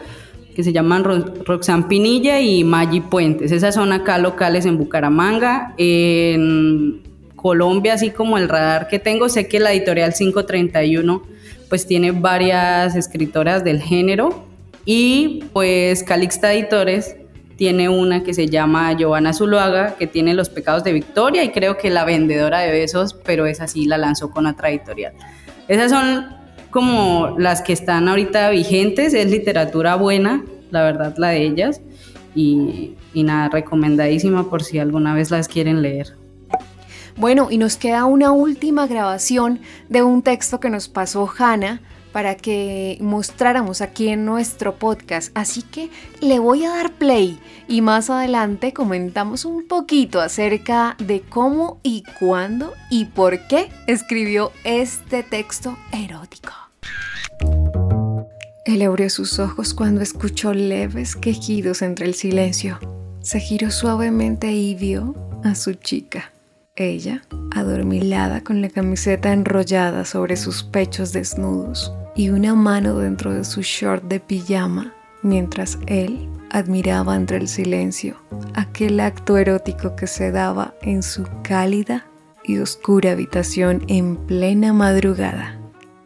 que 0.56 0.64
se 0.64 0.74
llaman 0.74 1.06
Roxanne 1.46 1.86
Pinilla 1.88 2.42
y 2.42 2.66
Maggi 2.66 3.00
Puentes. 3.00 3.52
Esas 3.54 3.76
son 3.76 3.94
acá 3.94 4.18
locales 4.18 4.66
en 4.66 4.78
Bucaramanga. 4.78 5.74
En 5.78 7.02
Colombia, 7.38 7.94
así 7.94 8.10
como 8.10 8.38
el 8.38 8.50
radar 8.50 8.90
que 8.90 9.00
tengo, 9.00 9.30
sé 9.30 9.48
que 9.48 9.62
la 9.62 9.72
editorial 9.72 10.14
531 10.14 11.24
pues 11.70 11.88
tiene 11.88 12.12
varias 12.12 12.96
escritoras 12.98 13.64
del 13.64 13.82
género 13.82 14.49
y 14.92 15.44
pues 15.54 16.02
Calixta 16.02 16.52
Editores 16.52 17.16
tiene 17.58 17.90
una 17.90 18.24
que 18.24 18.34
se 18.34 18.48
llama 18.48 18.92
Giovanna 18.94 19.34
Zuluaga, 19.34 19.96
que 19.98 20.08
tiene 20.08 20.34
Los 20.34 20.50
Pecados 20.50 20.84
de 20.84 20.94
Victoria 20.94 21.44
y 21.44 21.52
creo 21.52 21.78
que 21.78 21.92
La 21.92 22.06
Vendedora 22.06 22.62
de 22.62 22.72
Besos, 22.72 23.14
pero 23.14 23.46
esa 23.46 23.68
sí 23.68 23.86
la 23.86 24.00
lanzó 24.00 24.32
con 24.32 24.48
otra 24.48 24.72
editorial. 24.72 25.14
Esas 25.68 25.92
son 25.92 26.36
como 26.72 27.36
las 27.38 27.62
que 27.62 27.72
están 27.72 28.08
ahorita 28.08 28.50
vigentes, 28.50 29.14
es 29.14 29.30
literatura 29.30 29.94
buena, 29.94 30.44
la 30.72 30.82
verdad, 30.82 31.14
la 31.20 31.30
de 31.30 31.44
ellas. 31.44 31.82
Y, 32.34 32.96
y 33.14 33.22
nada, 33.22 33.50
recomendadísima 33.50 34.50
por 34.50 34.64
si 34.64 34.80
alguna 34.80 35.14
vez 35.14 35.30
las 35.30 35.48
quieren 35.48 35.84
leer. 35.84 36.16
Bueno, 37.16 37.50
y 37.52 37.60
nos 37.60 37.78
queda 37.78 38.06
una 38.06 38.32
última 38.32 38.88
grabación 38.88 39.60
de 39.88 40.02
un 40.02 40.24
texto 40.24 40.60
que 40.60 40.72
nos 40.72 40.90
pasó 40.90 41.30
Hanna 41.38 41.80
para 42.12 42.36
que 42.36 42.98
mostráramos 43.02 43.82
aquí 43.82 44.10
en 44.10 44.26
nuestro 44.26 44.78
podcast. 44.78 45.32
Así 45.36 45.62
que 45.62 45.90
le 46.22 46.40
voy 46.40 46.66
a 46.66 46.70
dar 46.70 46.94
play 46.94 47.40
y 47.68 47.82
más 47.82 48.10
adelante 48.10 48.74
comentamos 48.74 49.46
un 49.46 49.68
poquito 49.68 50.22
acerca 50.22 50.96
de 51.00 51.22
cómo 51.22 51.80
y 51.84 52.04
cuándo 52.20 52.74
y 52.90 53.06
por 53.06 53.48
qué 53.48 53.70
escribió 53.88 54.52
este 54.64 55.24
texto 55.24 55.78
erótico. 55.92 56.54
Él 58.66 58.82
abrió 58.84 59.10
sus 59.10 59.40
ojos 59.40 59.74
cuando 59.74 60.02
escuchó 60.02 60.54
leves 60.54 61.16
quejidos 61.16 61.82
entre 61.82 62.06
el 62.06 62.14
silencio. 62.14 62.80
Se 63.22 63.40
giró 63.40 63.72
suavemente 63.72 64.52
y 64.52 64.76
vio 64.76 65.16
a 65.44 65.56
su 65.56 65.74
chica. 65.74 66.32
Ella, 66.80 67.24
adormilada 67.54 68.42
con 68.42 68.62
la 68.62 68.70
camiseta 68.70 69.34
enrollada 69.34 70.06
sobre 70.06 70.38
sus 70.38 70.64
pechos 70.64 71.12
desnudos 71.12 71.94
y 72.16 72.30
una 72.30 72.56
mano 72.56 72.98
dentro 72.98 73.34
de 73.34 73.44
su 73.44 73.62
short 73.64 74.06
de 74.06 74.22
pijama, 74.22 74.94
mientras 75.22 75.78
él 75.88 76.30
admiraba 76.50 77.18
entre 77.18 77.36
el 77.36 77.50
silencio 77.50 78.16
aquel 78.54 79.02
acto 79.02 79.38
erótico 79.38 79.98
que 79.98 80.08
se 80.08 80.32
daba 80.32 80.74
en 80.82 81.04
su 81.04 81.26
cálida 81.44 82.06
y 82.46 82.60
oscura 82.60 83.12
habitación 83.12 83.84
en 83.90 84.16
plena 84.16 84.72
madrugada. 84.72 85.60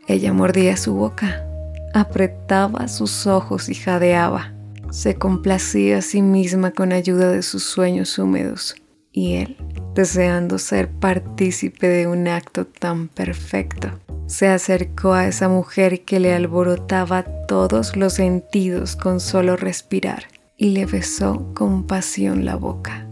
Ella 0.07 0.33
mordía 0.33 0.75
su 0.75 0.95
boca, 0.95 1.45
apretaba 1.93 2.87
sus 2.87 3.27
ojos 3.27 3.69
y 3.69 3.75
jadeaba. 3.75 4.53
Se 4.89 5.13
complacía 5.13 5.99
a 5.99 6.01
sí 6.01 6.23
misma 6.23 6.71
con 6.71 6.93
ayuda 6.93 7.29
de 7.29 7.43
sus 7.43 7.63
sueños 7.63 8.17
húmedos 8.17 8.75
y 9.13 9.35
él 9.35 9.57
deseando 9.93 10.57
ser 10.57 10.89
partícipe 10.89 11.87
de 11.87 12.07
un 12.07 12.27
acto 12.27 12.65
tan 12.65 13.07
perfecto. 13.07 13.91
Se 14.25 14.47
acercó 14.47 15.13
a 15.13 15.27
esa 15.27 15.47
mujer 15.47 16.01
que 16.01 16.19
le 16.19 16.33
alborotaba 16.33 17.23
todos 17.47 17.95
los 17.95 18.13
sentidos 18.13 18.95
con 18.95 19.19
solo 19.19 19.55
respirar 19.55 20.25
y 20.57 20.69
le 20.69 20.85
besó 20.85 21.53
con 21.53 21.85
pasión 21.85 22.43
la 22.43 22.55
boca. 22.55 23.07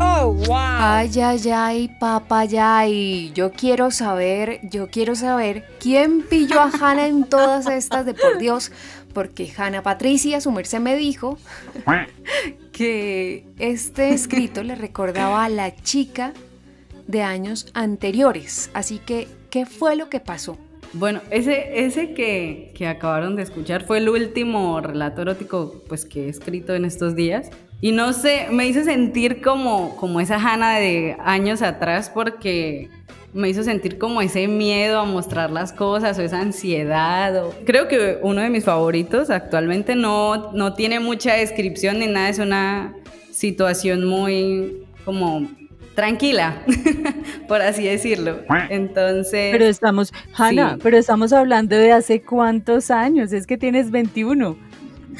Oh, 0.00 0.32
wow. 0.32 0.56
Ay, 0.56 1.10
ay, 1.20 1.50
ay, 1.50 1.90
papayay. 2.00 3.32
Yo 3.34 3.52
quiero 3.52 3.90
saber, 3.90 4.60
yo 4.70 4.88
quiero 4.88 5.14
saber 5.14 5.66
quién 5.80 6.22
pilló 6.22 6.60
a 6.60 6.70
Hannah 6.70 7.08
en 7.08 7.24
todas 7.24 7.66
estas 7.66 8.06
de 8.06 8.14
por 8.14 8.38
Dios, 8.38 8.72
porque 9.12 9.52
Hannah 9.54 9.82
Patricia, 9.82 10.40
su 10.40 10.50
merced 10.50 10.80
me 10.80 10.96
dijo 10.96 11.36
que 12.74 13.46
este 13.58 14.12
escrito 14.12 14.64
le 14.64 14.74
recordaba 14.74 15.44
a 15.44 15.48
la 15.48 15.74
chica 15.76 16.34
de 17.06 17.22
años 17.22 17.70
anteriores. 17.72 18.70
Así 18.74 18.98
que, 18.98 19.28
¿qué 19.48 19.64
fue 19.64 19.94
lo 19.94 20.10
que 20.10 20.18
pasó? 20.18 20.58
Bueno, 20.92 21.20
ese, 21.30 21.84
ese 21.86 22.14
que, 22.14 22.72
que, 22.74 22.86
acabaron 22.88 23.36
de 23.36 23.42
escuchar 23.42 23.84
fue 23.84 23.98
el 23.98 24.08
último 24.08 24.80
relato 24.80 25.22
erótico 25.22 25.82
pues, 25.88 26.04
que 26.04 26.26
he 26.26 26.28
escrito 26.28 26.74
en 26.74 26.84
estos 26.84 27.14
días. 27.14 27.50
Y 27.80 27.92
no 27.92 28.12
sé, 28.12 28.48
me 28.50 28.66
hizo 28.66 28.82
sentir 28.82 29.40
como, 29.40 29.94
como 29.96 30.20
esa 30.20 30.36
Hannah 30.36 30.78
de 30.78 31.16
años 31.20 31.62
atrás 31.62 32.10
porque 32.12 32.90
me 33.34 33.48
hizo 33.48 33.64
sentir 33.64 33.98
como 33.98 34.22
ese 34.22 34.46
miedo 34.46 35.00
a 35.00 35.04
mostrar 35.04 35.50
las 35.50 35.72
cosas 35.72 36.18
o 36.18 36.22
esa 36.22 36.40
ansiedad. 36.40 37.44
Creo 37.66 37.88
que 37.88 38.18
uno 38.22 38.40
de 38.40 38.48
mis 38.48 38.64
favoritos 38.64 39.28
actualmente 39.28 39.96
no, 39.96 40.52
no 40.52 40.74
tiene 40.74 41.00
mucha 41.00 41.34
descripción 41.34 41.98
ni 41.98 42.06
nada, 42.06 42.28
es 42.28 42.38
una 42.38 42.94
situación 43.32 44.06
muy 44.06 44.86
como 45.04 45.48
tranquila, 45.96 46.62
por 47.48 47.60
así 47.60 47.84
decirlo. 47.84 48.38
Entonces... 48.70 49.50
Pero 49.52 49.64
estamos, 49.64 50.12
Hanna, 50.36 50.78
pero 50.80 50.96
estamos 50.96 51.32
hablando 51.32 51.76
de 51.76 51.92
hace 51.92 52.22
cuántos 52.22 52.90
años, 52.92 53.32
es 53.32 53.46
que 53.48 53.58
tienes 53.58 53.90
21. 53.90 54.56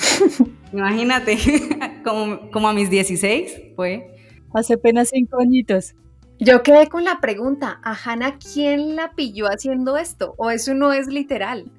Imagínate, 0.72 1.36
como, 2.04 2.50
como 2.52 2.68
a 2.68 2.72
mis 2.72 2.90
16 2.90 3.74
fue. 3.74 4.06
Hace 4.52 4.74
apenas 4.74 5.10
cinco 5.12 5.40
añitos. 5.40 5.94
Yo 6.40 6.62
quedé 6.62 6.88
con 6.88 7.04
la 7.04 7.20
pregunta, 7.20 7.80
¿a 7.82 7.94
Hannah 7.94 8.38
quién 8.38 8.96
la 8.96 9.12
pilló 9.12 9.46
haciendo 9.46 9.96
esto? 9.96 10.34
¿O 10.36 10.50
eso 10.50 10.74
no 10.74 10.92
es 10.92 11.06
literal? 11.06 11.70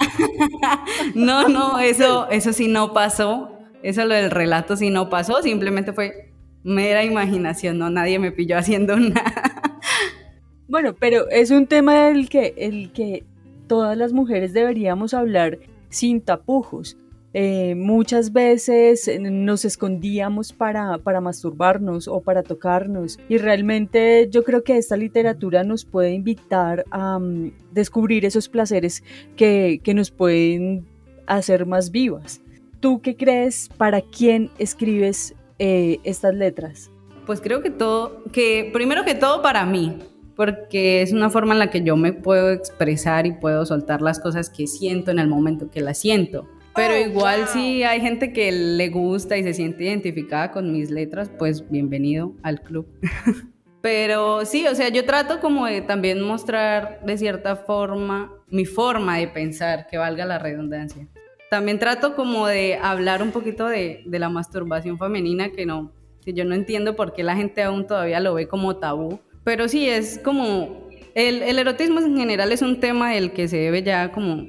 no, 1.14 1.48
no, 1.48 1.78
eso, 1.80 2.28
eso 2.30 2.52
sí 2.52 2.68
no 2.68 2.92
pasó. 2.92 3.50
Eso 3.82 4.04
lo 4.04 4.14
del 4.14 4.30
relato 4.30 4.76
sí 4.76 4.90
no 4.90 5.08
pasó, 5.08 5.42
simplemente 5.42 5.92
fue 5.92 6.30
mera 6.62 7.04
imaginación, 7.04 7.78
no, 7.78 7.88
nadie 7.88 8.18
me 8.18 8.32
pilló 8.32 8.58
haciendo 8.58 8.96
nada. 9.00 9.80
Bueno, 10.68 10.94
pero 10.94 11.28
es 11.30 11.50
un 11.50 11.66
tema 11.66 12.04
del 12.04 12.28
que, 12.28 12.54
el 12.56 12.92
que 12.92 13.24
todas 13.66 13.96
las 13.96 14.12
mujeres 14.12 14.52
deberíamos 14.52 15.14
hablar 15.14 15.58
sin 15.88 16.20
tapujos. 16.20 16.96
Eh, 17.32 17.76
muchas 17.76 18.32
veces 18.32 19.08
nos 19.20 19.64
escondíamos 19.64 20.52
para, 20.52 20.98
para 20.98 21.20
masturbarnos 21.20 22.08
o 22.08 22.20
para 22.20 22.42
tocarnos 22.42 23.20
y 23.28 23.38
realmente 23.38 24.28
yo 24.30 24.42
creo 24.42 24.64
que 24.64 24.76
esta 24.76 24.96
literatura 24.96 25.62
nos 25.62 25.84
puede 25.84 26.12
invitar 26.12 26.84
a 26.90 27.20
mm, 27.20 27.52
descubrir 27.70 28.24
esos 28.24 28.48
placeres 28.48 29.04
que, 29.36 29.80
que 29.84 29.94
nos 29.94 30.10
pueden 30.10 30.84
hacer 31.26 31.66
más 31.66 31.92
vivas. 31.92 32.40
¿Tú 32.80 33.00
qué 33.00 33.14
crees? 33.14 33.68
¿Para 33.76 34.00
quién 34.00 34.50
escribes 34.58 35.34
eh, 35.58 35.98
estas 36.02 36.34
letras? 36.34 36.90
Pues 37.26 37.40
creo 37.40 37.62
que 37.62 37.70
todo, 37.70 38.24
que 38.32 38.70
primero 38.72 39.04
que 39.04 39.14
todo 39.14 39.40
para 39.40 39.64
mí, 39.66 39.98
porque 40.34 41.02
es 41.02 41.12
una 41.12 41.30
forma 41.30 41.52
en 41.52 41.60
la 41.60 41.70
que 41.70 41.82
yo 41.82 41.96
me 41.96 42.12
puedo 42.12 42.50
expresar 42.50 43.26
y 43.26 43.32
puedo 43.32 43.64
soltar 43.66 44.02
las 44.02 44.18
cosas 44.18 44.50
que 44.50 44.66
siento 44.66 45.10
en 45.12 45.20
el 45.20 45.28
momento 45.28 45.70
que 45.70 45.80
las 45.80 45.98
siento. 45.98 46.48
Pero 46.74 46.94
oh, 46.94 46.98
igual 46.98 47.48
si 47.48 47.82
hay 47.82 48.00
gente 48.00 48.32
que 48.32 48.52
le 48.52 48.88
gusta 48.90 49.36
y 49.36 49.42
se 49.42 49.54
siente 49.54 49.84
identificada 49.84 50.52
con 50.52 50.72
mis 50.72 50.90
letras, 50.90 51.30
pues 51.38 51.68
bienvenido 51.68 52.34
al 52.42 52.60
club. 52.62 52.86
Pero 53.82 54.44
sí, 54.44 54.66
o 54.66 54.74
sea, 54.74 54.88
yo 54.90 55.04
trato 55.04 55.40
como 55.40 55.66
de 55.66 55.80
también 55.80 56.20
mostrar 56.20 57.00
de 57.04 57.16
cierta 57.16 57.56
forma 57.56 58.32
mi 58.48 58.66
forma 58.66 59.18
de 59.18 59.28
pensar, 59.28 59.86
que 59.88 59.96
valga 59.96 60.26
la 60.26 60.38
redundancia. 60.38 61.08
También 61.50 61.78
trato 61.78 62.14
como 62.14 62.46
de 62.46 62.78
hablar 62.80 63.22
un 63.22 63.32
poquito 63.32 63.66
de, 63.66 64.02
de 64.06 64.18
la 64.18 64.28
masturbación 64.28 64.98
femenina, 64.98 65.50
que 65.50 65.66
no, 65.66 65.92
que 66.24 66.34
yo 66.34 66.44
no 66.44 66.54
entiendo 66.54 66.94
por 66.94 67.12
qué 67.14 67.22
la 67.22 67.36
gente 67.36 67.62
aún 67.62 67.86
todavía 67.86 68.20
lo 68.20 68.34
ve 68.34 68.46
como 68.48 68.76
tabú. 68.76 69.20
Pero 69.44 69.66
sí, 69.66 69.88
es 69.88 70.20
como, 70.22 70.88
el, 71.14 71.42
el 71.42 71.58
erotismo 71.58 72.00
en 72.00 72.16
general 72.16 72.52
es 72.52 72.62
un 72.62 72.78
tema 72.78 73.12
del 73.12 73.32
que 73.32 73.48
se 73.48 73.56
debe 73.56 73.82
ya 73.82 74.12
como 74.12 74.46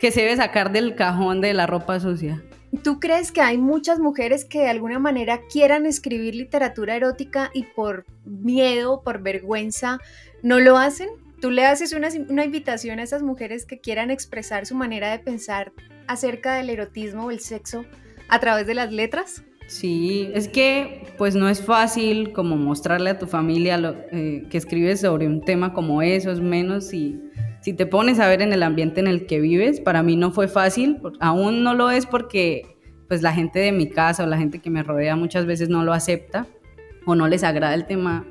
que 0.00 0.10
se 0.10 0.22
debe 0.22 0.36
sacar 0.36 0.72
del 0.72 0.96
cajón 0.96 1.40
de 1.40 1.54
la 1.54 1.66
ropa 1.66 2.00
sucia. 2.00 2.42
¿Tú 2.82 3.00
crees 3.00 3.32
que 3.32 3.40
hay 3.40 3.58
muchas 3.58 3.98
mujeres 3.98 4.44
que 4.44 4.60
de 4.60 4.68
alguna 4.68 4.98
manera 4.98 5.40
quieran 5.52 5.86
escribir 5.86 6.34
literatura 6.34 6.96
erótica 6.96 7.50
y 7.52 7.64
por 7.64 8.06
miedo, 8.24 9.02
por 9.02 9.22
vergüenza, 9.22 9.98
no 10.42 10.58
lo 10.58 10.78
hacen? 10.78 11.08
¿Tú 11.40 11.50
le 11.50 11.66
haces 11.66 11.92
una, 11.92 12.08
una, 12.28 12.44
invitación 12.44 12.98
a 12.98 13.02
esas 13.02 13.22
mujeres 13.22 13.66
que 13.66 13.80
quieran 13.80 14.10
expresar 14.10 14.66
su 14.66 14.74
manera 14.74 15.10
de 15.10 15.18
pensar 15.18 15.72
acerca 16.06 16.54
del 16.54 16.70
erotismo 16.70 17.26
o 17.26 17.30
el 17.30 17.40
sexo 17.40 17.84
a 18.28 18.38
través 18.40 18.66
de 18.66 18.74
las 18.74 18.92
letras? 18.92 19.42
Sí, 19.66 20.30
es 20.34 20.48
que 20.48 21.06
pues 21.16 21.36
no 21.36 21.48
es 21.48 21.62
fácil 21.62 22.32
como 22.32 22.56
mostrarle 22.56 23.10
a 23.10 23.18
tu 23.18 23.26
familia 23.26 23.78
lo, 23.78 23.96
eh, 24.10 24.44
que 24.50 24.58
escribes 24.58 25.00
sobre 25.00 25.26
un 25.26 25.42
tema 25.42 25.72
como 25.72 26.02
eso, 26.02 26.32
es 26.32 26.40
menos 26.40 26.92
y 26.92 27.20
si 27.60 27.72
te 27.72 27.86
pones 27.86 28.18
a 28.18 28.28
ver 28.28 28.42
en 28.42 28.52
el 28.52 28.62
ambiente 28.62 29.00
en 29.00 29.06
el 29.06 29.26
que 29.26 29.40
vives, 29.40 29.80
para 29.80 30.02
mí 30.02 30.16
no 30.16 30.32
fue 30.32 30.48
fácil, 30.48 30.98
aún 31.20 31.62
no 31.62 31.74
lo 31.74 31.90
es 31.90 32.06
porque 32.06 32.76
pues 33.08 33.22
la 33.22 33.32
gente 33.32 33.58
de 33.58 33.72
mi 33.72 33.88
casa 33.88 34.24
o 34.24 34.26
la 34.26 34.38
gente 34.38 34.60
que 34.60 34.70
me 34.70 34.82
rodea 34.82 35.16
muchas 35.16 35.44
veces 35.44 35.68
no 35.68 35.84
lo 35.84 35.92
acepta 35.92 36.46
o 37.06 37.14
no 37.14 37.28
les 37.28 37.42
agrada 37.42 37.74
el 37.74 37.86
tema 37.86 38.24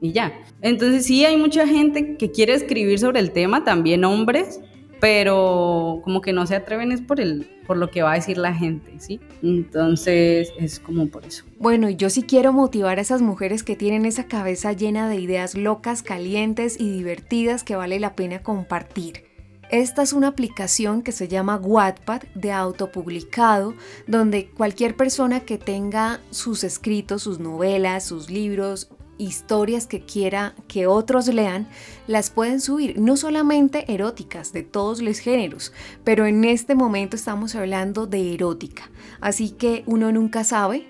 y 0.00 0.12
ya. 0.12 0.32
Entonces 0.60 1.06
sí 1.06 1.24
hay 1.24 1.36
mucha 1.36 1.66
gente 1.66 2.16
que 2.16 2.30
quiere 2.30 2.54
escribir 2.54 2.98
sobre 2.98 3.20
el 3.20 3.32
tema, 3.32 3.64
también 3.64 4.04
hombres, 4.04 4.60
pero 5.00 6.00
como 6.04 6.20
que 6.20 6.32
no 6.32 6.46
se 6.46 6.56
atreven 6.56 6.92
es 6.92 7.00
por 7.00 7.20
el 7.20 7.46
por 7.66 7.76
lo 7.76 7.90
que 7.90 8.02
va 8.02 8.12
a 8.12 8.14
decir 8.14 8.38
la 8.38 8.54
gente, 8.54 8.92
¿sí? 8.98 9.20
Entonces 9.42 10.52
es 10.58 10.78
como 10.78 11.08
por 11.08 11.24
eso. 11.24 11.44
Bueno, 11.58 11.90
yo 11.90 12.10
sí 12.10 12.22
quiero 12.22 12.52
motivar 12.52 12.98
a 12.98 13.02
esas 13.02 13.22
mujeres 13.22 13.64
que 13.64 13.74
tienen 13.74 14.06
esa 14.06 14.24
cabeza 14.24 14.72
llena 14.72 15.08
de 15.08 15.16
ideas 15.16 15.56
locas, 15.56 16.02
calientes 16.02 16.80
y 16.80 16.90
divertidas 16.90 17.64
que 17.64 17.74
vale 17.74 17.98
la 17.98 18.14
pena 18.14 18.42
compartir. 18.42 19.24
Esta 19.68 20.02
es 20.02 20.12
una 20.12 20.28
aplicación 20.28 21.02
que 21.02 21.10
se 21.10 21.26
llama 21.26 21.56
Wattpad 21.56 22.22
de 22.36 22.52
autopublicado, 22.52 23.74
donde 24.06 24.48
cualquier 24.48 24.94
persona 24.94 25.40
que 25.40 25.58
tenga 25.58 26.20
sus 26.30 26.62
escritos, 26.62 27.22
sus 27.22 27.40
novelas, 27.40 28.04
sus 28.04 28.30
libros 28.30 28.90
historias 29.18 29.86
que 29.86 30.00
quiera 30.00 30.54
que 30.68 30.86
otros 30.86 31.28
lean, 31.28 31.68
las 32.06 32.30
pueden 32.30 32.60
subir, 32.60 32.98
no 32.98 33.16
solamente 33.16 33.92
eróticas, 33.92 34.52
de 34.52 34.62
todos 34.62 35.00
los 35.00 35.18
géneros, 35.18 35.72
pero 36.04 36.26
en 36.26 36.44
este 36.44 36.74
momento 36.74 37.16
estamos 37.16 37.54
hablando 37.54 38.06
de 38.06 38.34
erótica. 38.34 38.90
Así 39.20 39.50
que 39.50 39.82
uno 39.86 40.12
nunca 40.12 40.44
sabe 40.44 40.88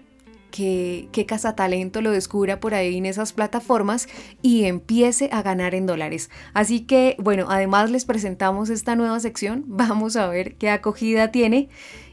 que, 0.51 1.09
qué 1.13 1.27
cazatalento 1.27 2.01
lo 2.01 2.11
descubra 2.11 2.61
por 2.61 2.75
ahí 2.75 2.97
en 2.97 3.07
esas 3.07 3.33
plataformas 3.33 4.09
y 4.43 4.65
empiece 4.65 5.29
a 5.33 5.43
ganar 5.43 5.75
en 5.75 5.87
dólares. 5.87 6.31
Así 6.55 6.81
que, 6.81 7.17
bueno, 7.19 7.47
además 7.51 7.91
les 7.91 8.05
presentamos 8.05 8.71
esta 8.71 8.97
nueva 8.97 9.21
sección, 9.21 9.65
vamos 9.67 10.17
a 10.17 10.29
ver 10.29 10.57
qué 10.57 10.71
acogida 10.71 11.31
tiene 11.31 11.69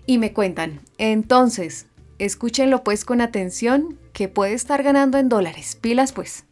y 0.05 0.17
me 0.17 0.33
cuentan. 0.33 0.81
Entonces, 0.97 1.87
escúchenlo 2.19 2.83
pues 2.83 3.05
con 3.05 3.21
atención 3.21 3.97
que 4.13 4.29
puede 4.29 4.53
estar 4.53 4.83
ganando 4.83 5.17
en 5.17 5.27
dólares. 5.27 5.75
Pilas 5.75 6.13
pues. 6.13 6.45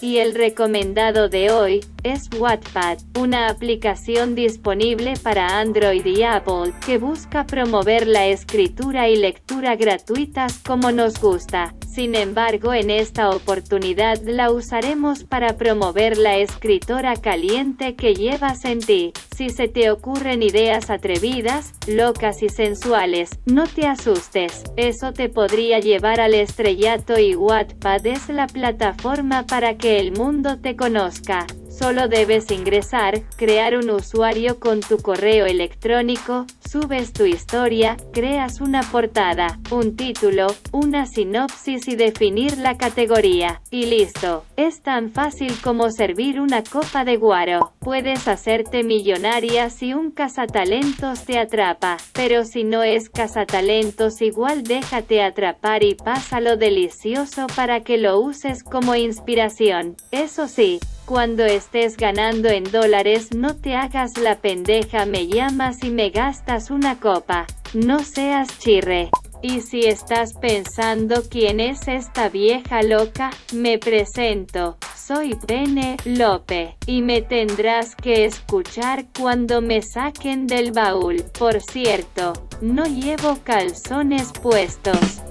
Y 0.00 0.18
el 0.18 0.34
recomendado 0.34 1.28
de 1.28 1.50
hoy 1.50 1.80
es 2.04 2.30
Wattpad, 2.38 2.98
una 3.18 3.48
aplicación 3.48 4.36
disponible 4.36 5.14
para 5.20 5.58
Android 5.58 6.06
y 6.06 6.22
Apple 6.22 6.72
que 6.86 6.98
busca 6.98 7.44
promover 7.46 8.06
la 8.06 8.26
escritura 8.26 9.08
y 9.08 9.16
lectura 9.16 9.74
gratuitas 9.74 10.60
como 10.64 10.92
nos 10.92 11.20
gusta. 11.20 11.74
Sin 11.88 12.14
embargo, 12.14 12.74
en 12.74 12.90
esta 12.90 13.30
oportunidad 13.30 14.22
la 14.22 14.52
usaremos 14.52 15.24
para 15.24 15.56
promover 15.56 16.16
la 16.16 16.36
escritora 16.36 17.16
caliente 17.16 17.96
que 17.96 18.14
llevas 18.14 18.64
en 18.64 18.78
ti. 18.78 19.12
Si 19.36 19.50
se 19.50 19.66
te 19.66 19.90
ocurren 19.90 20.42
ideas 20.42 20.90
atrevidas, 20.90 21.72
locas 21.88 22.42
y 22.44 22.50
sensuales, 22.50 23.30
no 23.46 23.66
te 23.66 23.88
asustes. 23.88 24.62
Eso 24.76 25.12
te 25.12 25.28
podría 25.28 25.80
llevar 25.80 26.20
al 26.20 26.34
estrellato 26.34 27.18
y 27.18 27.34
Wattpad 27.34 28.06
es 28.06 28.28
la 28.28 28.46
plataforma 28.46 29.44
para 29.46 29.76
que 29.76 29.87
el 29.96 30.12
mundo 30.12 30.58
te 30.58 30.76
conozca. 30.76 31.46
Solo 31.78 32.08
debes 32.08 32.50
ingresar, 32.50 33.22
crear 33.36 33.76
un 33.76 33.88
usuario 33.90 34.58
con 34.58 34.80
tu 34.80 34.98
correo 34.98 35.46
electrónico, 35.46 36.44
subes 36.68 37.12
tu 37.12 37.24
historia, 37.24 37.96
creas 38.12 38.60
una 38.60 38.82
portada, 38.82 39.60
un 39.70 39.94
título, 39.94 40.48
una 40.72 41.06
sinopsis 41.06 41.86
y 41.86 41.94
definir 41.94 42.58
la 42.58 42.76
categoría. 42.76 43.62
Y 43.70 43.86
listo. 43.86 44.44
Es 44.56 44.82
tan 44.82 45.12
fácil 45.12 45.54
como 45.62 45.92
servir 45.92 46.40
una 46.40 46.64
copa 46.64 47.04
de 47.04 47.16
guaro. 47.16 47.72
Puedes 47.78 48.26
hacerte 48.26 48.82
millonaria 48.82 49.70
si 49.70 49.94
un 49.94 50.10
cazatalentos 50.10 51.24
te 51.26 51.38
atrapa. 51.38 51.98
Pero 52.12 52.44
si 52.44 52.64
no 52.64 52.82
es 52.82 53.08
cazatalentos 53.08 54.20
igual 54.20 54.64
déjate 54.64 55.22
atrapar 55.22 55.84
y 55.84 55.94
pásalo 55.94 56.56
delicioso 56.56 57.46
para 57.54 57.84
que 57.84 57.98
lo 57.98 58.18
uses 58.18 58.64
como 58.64 58.96
inspiración. 58.96 59.94
Eso 60.10 60.48
sí, 60.48 60.80
cuando 61.08 61.46
estés 61.46 61.96
ganando 61.96 62.50
en 62.50 62.64
dólares 62.64 63.34
no 63.34 63.56
te 63.56 63.74
hagas 63.74 64.18
la 64.18 64.36
pendeja 64.42 65.06
me 65.06 65.26
llamas 65.26 65.82
y 65.82 65.90
me 65.90 66.10
gastas 66.10 66.70
una 66.70 67.00
copa. 67.00 67.46
No 67.72 68.00
seas 68.00 68.58
chirre. 68.58 69.08
Y 69.40 69.62
si 69.62 69.86
estás 69.86 70.34
pensando 70.34 71.22
quién 71.30 71.60
es 71.60 71.88
esta 71.88 72.28
vieja 72.28 72.82
loca, 72.82 73.30
me 73.54 73.78
presento. 73.78 74.76
Soy 74.94 75.34
Pene 75.46 75.96
Lope. 76.04 76.76
Y 76.84 77.00
me 77.00 77.22
tendrás 77.22 77.96
que 77.96 78.26
escuchar 78.26 79.06
cuando 79.18 79.62
me 79.62 79.80
saquen 79.80 80.46
del 80.46 80.72
baúl. 80.72 81.24
Por 81.38 81.62
cierto, 81.62 82.34
no 82.60 82.84
llevo 82.84 83.38
calzones 83.44 84.30
puestos. 84.42 85.22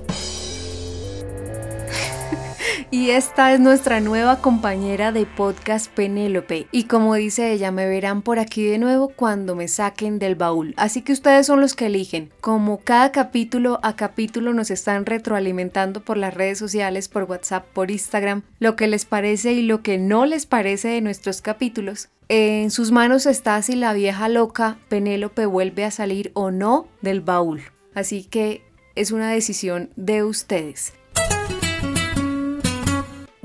Y 2.89 3.09
esta 3.09 3.53
es 3.53 3.59
nuestra 3.59 3.99
nueva 3.99 4.39
compañera 4.39 5.11
de 5.11 5.25
podcast 5.25 5.91
Penélope. 5.91 6.67
Y 6.71 6.85
como 6.85 7.15
dice 7.15 7.51
ella, 7.51 7.69
me 7.69 7.85
verán 7.85 8.21
por 8.21 8.39
aquí 8.39 8.63
de 8.63 8.77
nuevo 8.77 9.09
cuando 9.09 9.55
me 9.55 9.67
saquen 9.67 10.19
del 10.19 10.35
baúl. 10.35 10.73
Así 10.77 11.01
que 11.01 11.11
ustedes 11.11 11.47
son 11.47 11.59
los 11.59 11.73
que 11.73 11.87
eligen. 11.87 12.31
Como 12.39 12.79
cada 12.79 13.11
capítulo 13.11 13.81
a 13.83 13.97
capítulo 13.97 14.53
nos 14.53 14.71
están 14.71 15.05
retroalimentando 15.05 15.99
por 15.99 16.15
las 16.15 16.33
redes 16.33 16.59
sociales, 16.59 17.09
por 17.09 17.23
WhatsApp, 17.23 17.65
por 17.73 17.91
Instagram, 17.91 18.43
lo 18.59 18.77
que 18.77 18.87
les 18.87 19.03
parece 19.03 19.51
y 19.51 19.63
lo 19.63 19.81
que 19.81 19.97
no 19.97 20.25
les 20.25 20.45
parece 20.45 20.87
de 20.87 21.01
nuestros 21.01 21.41
capítulos. 21.41 22.07
En 22.29 22.71
sus 22.71 22.91
manos 22.91 23.25
está 23.25 23.61
si 23.61 23.75
la 23.75 23.91
vieja 23.91 24.29
loca 24.29 24.77
Penélope 24.87 25.45
vuelve 25.45 25.83
a 25.83 25.91
salir 25.91 26.31
o 26.35 26.51
no 26.51 26.87
del 27.01 27.19
baúl. 27.19 27.63
Así 27.93 28.23
que 28.23 28.61
es 28.95 29.11
una 29.11 29.29
decisión 29.29 29.89
de 29.97 30.23
ustedes. 30.23 30.93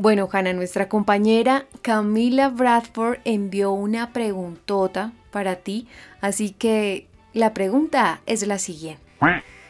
Bueno, 0.02 0.28
Hanna, 0.32 0.52
nuestra 0.52 0.88
compañera 0.88 1.66
Camila 1.80 2.48
Bradford 2.48 3.20
envió 3.24 3.70
una 3.70 4.12
preguntota 4.12 5.12
para 5.30 5.54
ti, 5.54 5.86
así 6.20 6.50
que 6.50 7.06
la 7.32 7.54
pregunta 7.54 8.20
es 8.26 8.44
la 8.44 8.58
siguiente. 8.58 9.00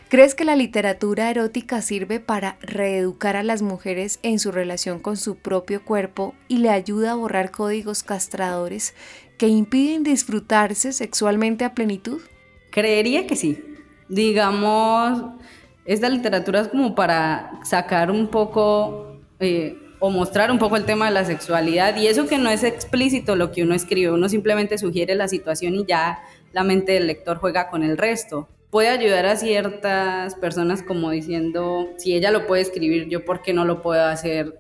¿Crees 0.09 0.35
que 0.35 0.47
la 0.47 0.57
literatura 0.57 1.29
erótica 1.29 1.83
sirve 1.83 2.19
para 2.19 2.57
reeducar 2.63 3.37
a 3.37 3.43
las 3.43 3.61
mujeres 3.61 4.21
en 4.23 4.39
su 4.39 4.53
relación 4.53 5.01
con 5.01 5.19
su 5.19 5.37
propio 5.37 5.85
cuerpo 5.85 6.35
y 6.49 6.57
le 6.57 6.71
ayuda 6.71 7.13
a 7.13 7.17
borrar 7.17 7.51
códigos 7.51 8.03
castradores 8.03 8.95
que 9.37 9.49
impiden 9.49 10.03
disfrutarse 10.03 10.95
sexualmente 10.95 11.67
a 11.67 11.75
plenitud? 11.75 12.23
Creería 12.71 13.27
que 13.27 13.37
sí. 13.37 13.63
Digamos, 14.09 15.25
esta 15.85 16.09
literatura 16.09 16.63
es 16.63 16.69
como 16.69 16.95
para 16.95 17.61
sacar 17.65 18.11
un 18.11 18.29
poco 18.29 19.19
eh, 19.39 19.77
o 20.05 20.11
mostrar 20.11 20.51
un 20.51 20.59
poco 20.59 20.75
el 20.75 20.85
tema 20.85 21.07
de 21.07 21.13
la 21.13 21.25
sexualidad 21.25 21.97
y 21.97 22.09
eso 22.09 22.27
que 22.27 22.37
no 22.37 22.51
es 22.51 22.65
explícito 22.65 23.37
lo 23.37 23.53
que 23.53 23.63
uno 23.63 23.73
escribe, 23.73 24.11
uno 24.11 24.29
simplemente 24.29 24.77
sugiere 24.77 25.15
la 25.15 25.29
situación 25.29 25.77
y 25.77 25.87
ya 25.87 26.25
la 26.53 26.65
mente 26.65 26.91
del 26.91 27.07
lector 27.07 27.39
juega 27.39 27.71
con 27.71 27.85
el 27.85 27.97
resto. 27.97 28.49
Puede 28.71 28.89
ayudar 28.89 29.27
a 29.27 29.37
ciertas 29.37 30.35
personas 30.35 30.83
como 30.83 31.13
diciendo, 31.13 31.89
si 31.99 32.17
ella 32.17 32.33
lo 32.33 32.49
puede 32.49 32.63
escribir, 32.63 33.09
yo 33.09 33.25
por 33.25 33.43
qué 33.43 33.53
no 33.53 33.65
lo 33.65 33.81
puedo 33.81 34.05
hacer 34.05 34.59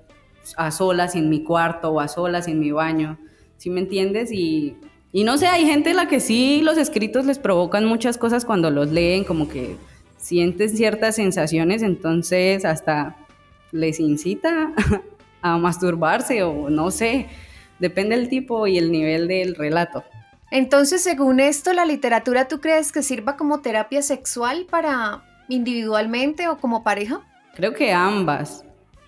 a 0.56 0.70
solas 0.70 1.16
en 1.16 1.28
mi 1.28 1.42
cuarto 1.42 1.90
o 1.90 1.98
a 1.98 2.06
solas 2.06 2.46
en 2.46 2.60
mi 2.60 2.70
baño, 2.70 3.18
¿sí 3.56 3.68
me 3.68 3.80
entiendes? 3.80 4.30
Y, 4.30 4.76
y 5.10 5.24
no 5.24 5.38
sé, 5.38 5.48
hay 5.48 5.66
gente 5.66 5.90
a 5.90 5.94
la 5.94 6.06
que 6.06 6.20
sí 6.20 6.60
los 6.62 6.78
escritos 6.78 7.26
les 7.26 7.40
provocan 7.40 7.84
muchas 7.84 8.16
cosas 8.16 8.44
cuando 8.44 8.70
los 8.70 8.92
leen, 8.92 9.24
como 9.24 9.48
que 9.48 9.74
sienten 10.18 10.70
ciertas 10.70 11.16
sensaciones, 11.16 11.82
entonces 11.82 12.64
hasta 12.64 13.16
les 13.72 13.98
incita 13.98 14.72
a 15.42 15.58
masturbarse 15.58 16.42
o 16.42 16.70
no 16.70 16.90
sé, 16.90 17.26
depende 17.78 18.16
del 18.16 18.28
tipo 18.28 18.66
y 18.66 18.78
el 18.78 18.90
nivel 18.90 19.28
del 19.28 19.54
relato. 19.54 20.04
Entonces, 20.50 21.02
según 21.02 21.40
esto, 21.40 21.72
la 21.72 21.84
literatura, 21.84 22.46
¿tú 22.46 22.60
crees 22.60 22.92
que 22.92 23.02
sirva 23.02 23.36
como 23.36 23.60
terapia 23.60 24.02
sexual 24.02 24.66
para 24.70 25.22
individualmente 25.48 26.48
o 26.48 26.58
como 26.58 26.84
pareja? 26.84 27.20
Creo 27.54 27.74
que 27.74 27.92
ambas, 27.92 28.64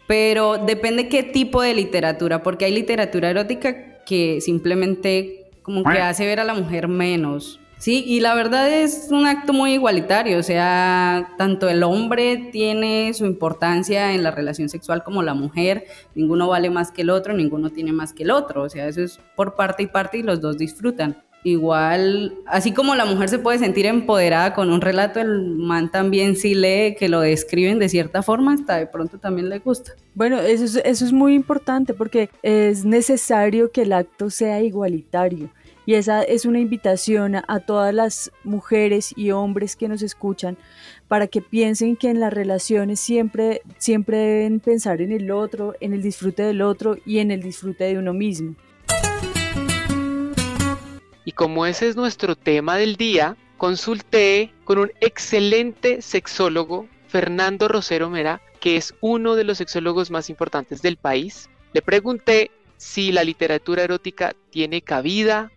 pero 0.07 0.59
depende 0.59 1.09
qué 1.09 1.23
tipo 1.23 1.63
de 1.63 1.75
literatura, 1.75 2.43
porque 2.43 2.65
hay 2.65 2.73
literatura 2.73 3.31
erótica 3.31 4.03
que 4.05 4.41
simplemente 4.41 5.51
como 5.63 5.83
que 5.83 5.99
hace 5.99 6.27
ver 6.27 6.41
a 6.41 6.45
la 6.45 6.55
mujer 6.55 6.89
menos, 6.89 7.61
Sí, 7.85 8.03
y 8.07 8.21
la 8.21 8.35
verdad 8.35 8.73
es 8.73 9.09
un 9.11 9.27
acto 9.27 9.53
muy 9.53 9.75
igualitario, 9.75 10.39
o 10.39 10.43
sea, 10.43 11.35
tanto 11.37 11.69
el 11.69 11.83
hombre 11.83 12.49
tiene 12.51 13.13
su 13.13 13.27
importancia 13.27 14.15
en 14.15 14.23
la 14.23 14.31
relación 14.31 14.71
sexual 14.71 15.05
como 15.05 15.23
la 15.23 15.35
mujer, 15.35 15.85
ninguno 16.15 16.49
vale 16.49 16.71
más 16.71 16.91
que 16.91 17.03
el 17.03 17.11
otro, 17.11 17.35
ninguno 17.35 17.69
tiene 17.69 17.93
más 17.93 18.15
que 18.15 18.23
el 18.23 18.31
otro, 18.31 18.63
o 18.63 18.71
sea, 18.71 18.89
eso 18.89 19.03
es 19.03 19.21
por 19.37 19.55
parte 19.55 19.83
y 19.83 19.87
parte 19.87 20.17
y 20.17 20.23
los 20.23 20.41
dos 20.41 20.57
disfrutan. 20.57 21.23
Igual, 21.43 22.35
así 22.47 22.73
como 22.73 22.95
la 22.95 23.05
mujer 23.05 23.29
se 23.29 23.39
puede 23.39 23.59
sentir 23.59 23.85
empoderada 23.85 24.55
con 24.55 24.71
un 24.71 24.81
relato, 24.81 25.21
el 25.21 25.51
man 25.51 25.91
también 25.91 26.37
sí 26.37 26.55
lee 26.55 26.97
que 26.99 27.11
lo 27.11 27.21
describen 27.21 27.79
de 27.79 27.91
cierta 27.91 28.23
forma, 28.23 28.55
hasta 28.55 28.77
de 28.79 28.87
pronto 28.87 29.19
también 29.19 29.51
le 29.51 29.59
gusta. 29.59 29.93
Bueno, 30.15 30.41
eso 30.41 30.65
es, 30.65 30.77
eso 30.77 31.05
es 31.05 31.13
muy 31.13 31.35
importante 31.35 31.93
porque 31.93 32.31
es 32.43 32.87
necesario 32.87 33.71
que 33.73 33.83
el 33.83 33.93
acto 33.93 34.31
sea 34.31 34.63
igualitario 34.63 35.51
Y 35.87 35.95
esa 35.95 36.23
es 36.23 36.47
una 36.47 36.61
invitación 36.61 37.37
a, 37.37 37.61
todas 37.61 37.93
las 37.93 38.33
mujeres 38.43 39.13
y 39.17 39.33
hombres 39.33 39.77
que 39.77 39.89
nos 39.89 40.01
escuchan 40.01 40.57
para 41.09 41.27
que 41.27 41.43
piensen 41.43 41.97
que 41.97 42.09
en 42.09 42.21
las 42.21 42.33
relaciones 42.33 43.01
siempre, 43.01 43.61
siempre 43.77 44.17
deben 44.17 44.61
pensar 44.61 45.03
en 45.03 45.13
el 45.13 45.31
otro, 45.31 45.75
en 45.81 45.93
el 45.93 46.01
disfrute 46.01 46.43
del 46.43 46.63
otro 46.63 46.97
y 47.05 47.19
en 47.19 47.31
el 47.31 47.43
disfrute 47.43 47.85
de 47.85 47.99
uno 47.99 48.15
mismo. 48.15 48.55
Y 51.27 51.33
como 51.33 51.67
ese 51.67 51.89
es 51.89 51.97
nuestro 51.97 52.35
tema 52.35 52.77
del 52.77 52.97
día, 52.97 53.37
consulté 53.59 54.53
con 54.65 54.79
un 54.79 54.93
excelente 55.01 56.01
sexólogo, 56.03 56.89
Fernando 57.09 57.69
Rosero 57.69 58.11
Mera, 58.11 58.41
que 58.61 58.77
es 58.77 58.95
uno 59.01 59.37
de 59.37 59.45
los 59.45 59.59
sexólogos 59.59 60.11
más 60.11 60.31
importantes 60.31 60.81
del 60.81 60.97
país. 60.97 61.49
Le 61.73 61.83
pregunté 61.83 62.51
si 62.77 63.13
la 63.13 63.25
literatura 63.25 63.85
erótica 63.85 64.35
tiene 64.51 64.83
cabida 64.83 65.51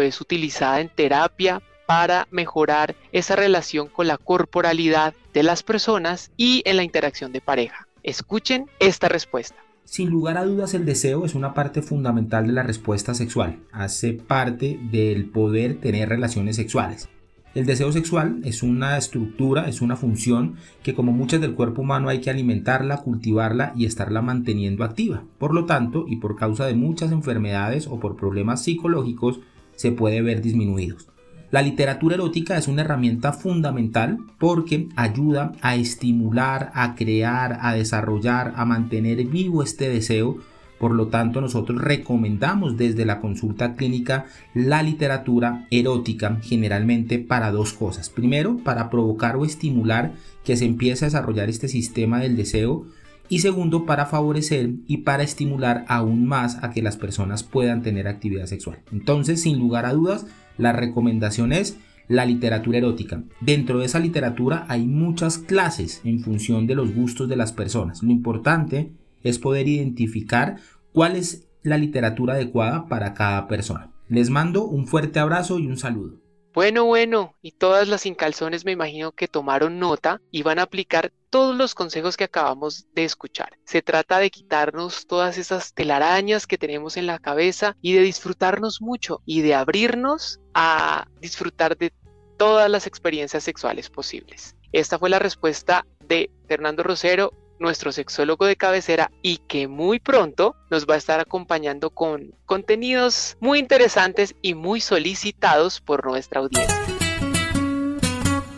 es 0.00 0.20
utilizada 0.20 0.80
en 0.80 0.88
terapia 0.88 1.62
para 1.86 2.28
mejorar 2.30 2.94
esa 3.10 3.34
relación 3.34 3.88
con 3.88 4.06
la 4.06 4.16
corporalidad 4.16 5.14
de 5.34 5.42
las 5.42 5.64
personas 5.64 6.30
y 6.36 6.62
en 6.64 6.76
la 6.76 6.84
interacción 6.84 7.32
de 7.32 7.40
pareja. 7.40 7.88
Escuchen 8.04 8.66
esta 8.78 9.08
respuesta. 9.08 9.56
Sin 9.84 10.08
lugar 10.08 10.36
a 10.36 10.44
dudas 10.44 10.72
el 10.74 10.84
deseo 10.84 11.24
es 11.24 11.34
una 11.34 11.52
parte 11.52 11.82
fundamental 11.82 12.46
de 12.46 12.52
la 12.52 12.62
respuesta 12.62 13.12
sexual, 13.12 13.58
hace 13.72 14.12
parte 14.12 14.78
del 14.92 15.24
poder 15.24 15.80
tener 15.80 16.08
relaciones 16.08 16.54
sexuales. 16.54 17.08
El 17.52 17.66
deseo 17.66 17.90
sexual 17.90 18.40
es 18.44 18.62
una 18.62 18.96
estructura, 18.96 19.68
es 19.68 19.80
una 19.80 19.96
función 19.96 20.54
que 20.84 20.94
como 20.94 21.10
muchas 21.10 21.40
del 21.40 21.56
cuerpo 21.56 21.82
humano 21.82 22.08
hay 22.08 22.20
que 22.20 22.30
alimentarla, 22.30 22.98
cultivarla 22.98 23.72
y 23.74 23.86
estarla 23.86 24.22
manteniendo 24.22 24.84
activa. 24.84 25.24
Por 25.38 25.52
lo 25.52 25.64
tanto, 25.64 26.04
y 26.06 26.16
por 26.16 26.36
causa 26.36 26.66
de 26.66 26.74
muchas 26.74 27.10
enfermedades 27.10 27.88
o 27.88 27.98
por 27.98 28.14
problemas 28.14 28.62
psicológicos, 28.62 29.40
se 29.80 29.92
puede 29.92 30.20
ver 30.20 30.42
disminuidos. 30.42 31.08
La 31.50 31.62
literatura 31.62 32.16
erótica 32.16 32.58
es 32.58 32.68
una 32.68 32.82
herramienta 32.82 33.32
fundamental 33.32 34.18
porque 34.38 34.88
ayuda 34.94 35.52
a 35.62 35.74
estimular, 35.74 36.70
a 36.74 36.94
crear, 36.94 37.58
a 37.62 37.72
desarrollar, 37.72 38.52
a 38.56 38.66
mantener 38.66 39.24
vivo 39.24 39.62
este 39.62 39.88
deseo. 39.88 40.36
Por 40.78 40.92
lo 40.92 41.06
tanto, 41.06 41.40
nosotros 41.40 41.80
recomendamos 41.80 42.76
desde 42.76 43.06
la 43.06 43.20
consulta 43.20 43.74
clínica 43.74 44.26
la 44.52 44.82
literatura 44.82 45.66
erótica 45.70 46.36
generalmente 46.42 47.18
para 47.18 47.50
dos 47.50 47.72
cosas. 47.72 48.10
Primero, 48.10 48.58
para 48.58 48.90
provocar 48.90 49.36
o 49.36 49.46
estimular 49.46 50.12
que 50.44 50.58
se 50.58 50.66
empiece 50.66 51.06
a 51.06 51.08
desarrollar 51.08 51.48
este 51.48 51.68
sistema 51.68 52.20
del 52.20 52.36
deseo 52.36 52.84
y 53.30 53.38
segundo 53.38 53.86
para 53.86 54.06
favorecer 54.06 54.70
y 54.86 54.98
para 54.98 55.22
estimular 55.22 55.86
aún 55.88 56.26
más 56.26 56.62
a 56.62 56.72
que 56.72 56.82
las 56.82 56.98
personas 56.98 57.44
puedan 57.44 57.80
tener 57.80 58.08
actividad 58.08 58.46
sexual. 58.46 58.80
Entonces, 58.92 59.40
sin 59.40 59.58
lugar 59.58 59.86
a 59.86 59.92
dudas, 59.92 60.26
la 60.58 60.72
recomendación 60.72 61.52
es 61.52 61.78
la 62.08 62.26
literatura 62.26 62.78
erótica. 62.78 63.22
Dentro 63.40 63.78
de 63.78 63.86
esa 63.86 64.00
literatura 64.00 64.66
hay 64.68 64.84
muchas 64.84 65.38
clases 65.38 66.00
en 66.04 66.18
función 66.18 66.66
de 66.66 66.74
los 66.74 66.92
gustos 66.92 67.28
de 67.28 67.36
las 67.36 67.52
personas. 67.52 68.02
Lo 68.02 68.10
importante 68.10 68.90
es 69.22 69.38
poder 69.38 69.68
identificar 69.68 70.56
cuál 70.92 71.14
es 71.14 71.46
la 71.62 71.78
literatura 71.78 72.34
adecuada 72.34 72.88
para 72.88 73.14
cada 73.14 73.46
persona. 73.46 73.92
Les 74.08 74.28
mando 74.28 74.64
un 74.64 74.88
fuerte 74.88 75.20
abrazo 75.20 75.60
y 75.60 75.68
un 75.68 75.76
saludo. 75.76 76.18
Bueno, 76.52 76.84
bueno, 76.84 77.36
y 77.42 77.52
todas 77.52 77.86
las 77.86 78.06
incalzones 78.06 78.64
me 78.64 78.72
imagino 78.72 79.12
que 79.12 79.28
tomaron 79.28 79.78
nota 79.78 80.20
y 80.32 80.42
van 80.42 80.58
a 80.58 80.62
aplicar 80.62 81.12
todos 81.30 81.56
los 81.56 81.74
consejos 81.74 82.16
que 82.16 82.24
acabamos 82.24 82.86
de 82.94 83.04
escuchar. 83.04 83.58
Se 83.64 83.82
trata 83.82 84.18
de 84.18 84.30
quitarnos 84.30 85.06
todas 85.06 85.38
esas 85.38 85.72
telarañas 85.72 86.46
que 86.46 86.58
tenemos 86.58 86.96
en 86.96 87.06
la 87.06 87.18
cabeza 87.18 87.76
y 87.80 87.94
de 87.94 88.00
disfrutarnos 88.00 88.82
mucho 88.82 89.22
y 89.24 89.40
de 89.42 89.54
abrirnos 89.54 90.40
a 90.54 91.06
disfrutar 91.20 91.78
de 91.78 91.92
todas 92.36 92.70
las 92.70 92.86
experiencias 92.86 93.44
sexuales 93.44 93.88
posibles. 93.88 94.56
Esta 94.72 94.98
fue 94.98 95.10
la 95.10 95.18
respuesta 95.18 95.86
de 96.06 96.30
Fernando 96.48 96.82
Rosero 96.82 97.32
nuestro 97.60 97.92
sexólogo 97.92 98.46
de 98.46 98.56
cabecera 98.56 99.12
y 99.22 99.36
que 99.36 99.68
muy 99.68 100.00
pronto 100.00 100.56
nos 100.70 100.86
va 100.86 100.94
a 100.94 100.98
estar 100.98 101.20
acompañando 101.20 101.90
con 101.90 102.34
contenidos 102.46 103.36
muy 103.38 103.58
interesantes 103.58 104.34
y 104.42 104.54
muy 104.54 104.80
solicitados 104.80 105.80
por 105.80 106.04
nuestra 106.06 106.40
audiencia. 106.40 106.89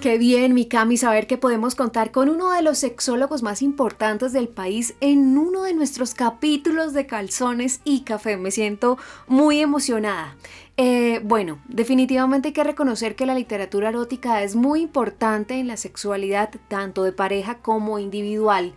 Qué 0.03 0.19
bien, 0.19 0.53
Mikami, 0.53 0.97
saber 0.97 1.29
que 1.29 1.39
podemos 1.39 1.77
contar 1.77 2.11
con 2.11 2.29
uno 2.29 2.51
de 2.51 2.61
los 2.61 2.79
sexólogos 2.79 3.45
más 3.45 3.63
importantes 3.63 4.33
del 4.33 4.49
país 4.49 4.97
en 5.01 5.39
uno 5.39 5.63
de 5.63 5.75
nuestros 5.75 6.13
capítulos 6.13 6.93
de 6.93 7.07
calzones 7.07 7.81
y 7.85 8.01
café. 8.01 8.37
Me 8.37 8.51
siento 8.51 8.99
muy 9.29 9.61
emocionada. 9.61 10.37
Eh, 10.77 11.21
bueno, 11.23 11.63
definitivamente 11.69 12.49
hay 12.49 12.53
que 12.53 12.65
reconocer 12.65 13.15
que 13.15 13.27
la 13.27 13.37
literatura 13.37 13.91
erótica 13.91 14.43
es 14.43 14.57
muy 14.57 14.81
importante 14.81 15.61
en 15.61 15.69
la 15.69 15.77
sexualidad 15.77 16.51
tanto 16.67 17.05
de 17.05 17.13
pareja 17.13 17.59
como 17.59 18.01
individual. 18.01 18.75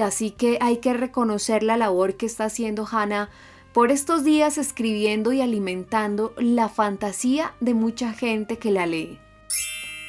Así 0.00 0.30
que 0.30 0.58
hay 0.60 0.76
que 0.76 0.94
reconocer 0.94 1.64
la 1.64 1.78
labor 1.78 2.14
que 2.14 2.26
está 2.26 2.44
haciendo 2.44 2.86
Hannah 2.88 3.28
por 3.72 3.90
estos 3.90 4.22
días 4.22 4.56
escribiendo 4.56 5.32
y 5.32 5.40
alimentando 5.40 6.32
la 6.38 6.68
fantasía 6.68 7.54
de 7.58 7.74
mucha 7.74 8.12
gente 8.12 8.58
que 8.58 8.70
la 8.70 8.86
lee. 8.86 9.18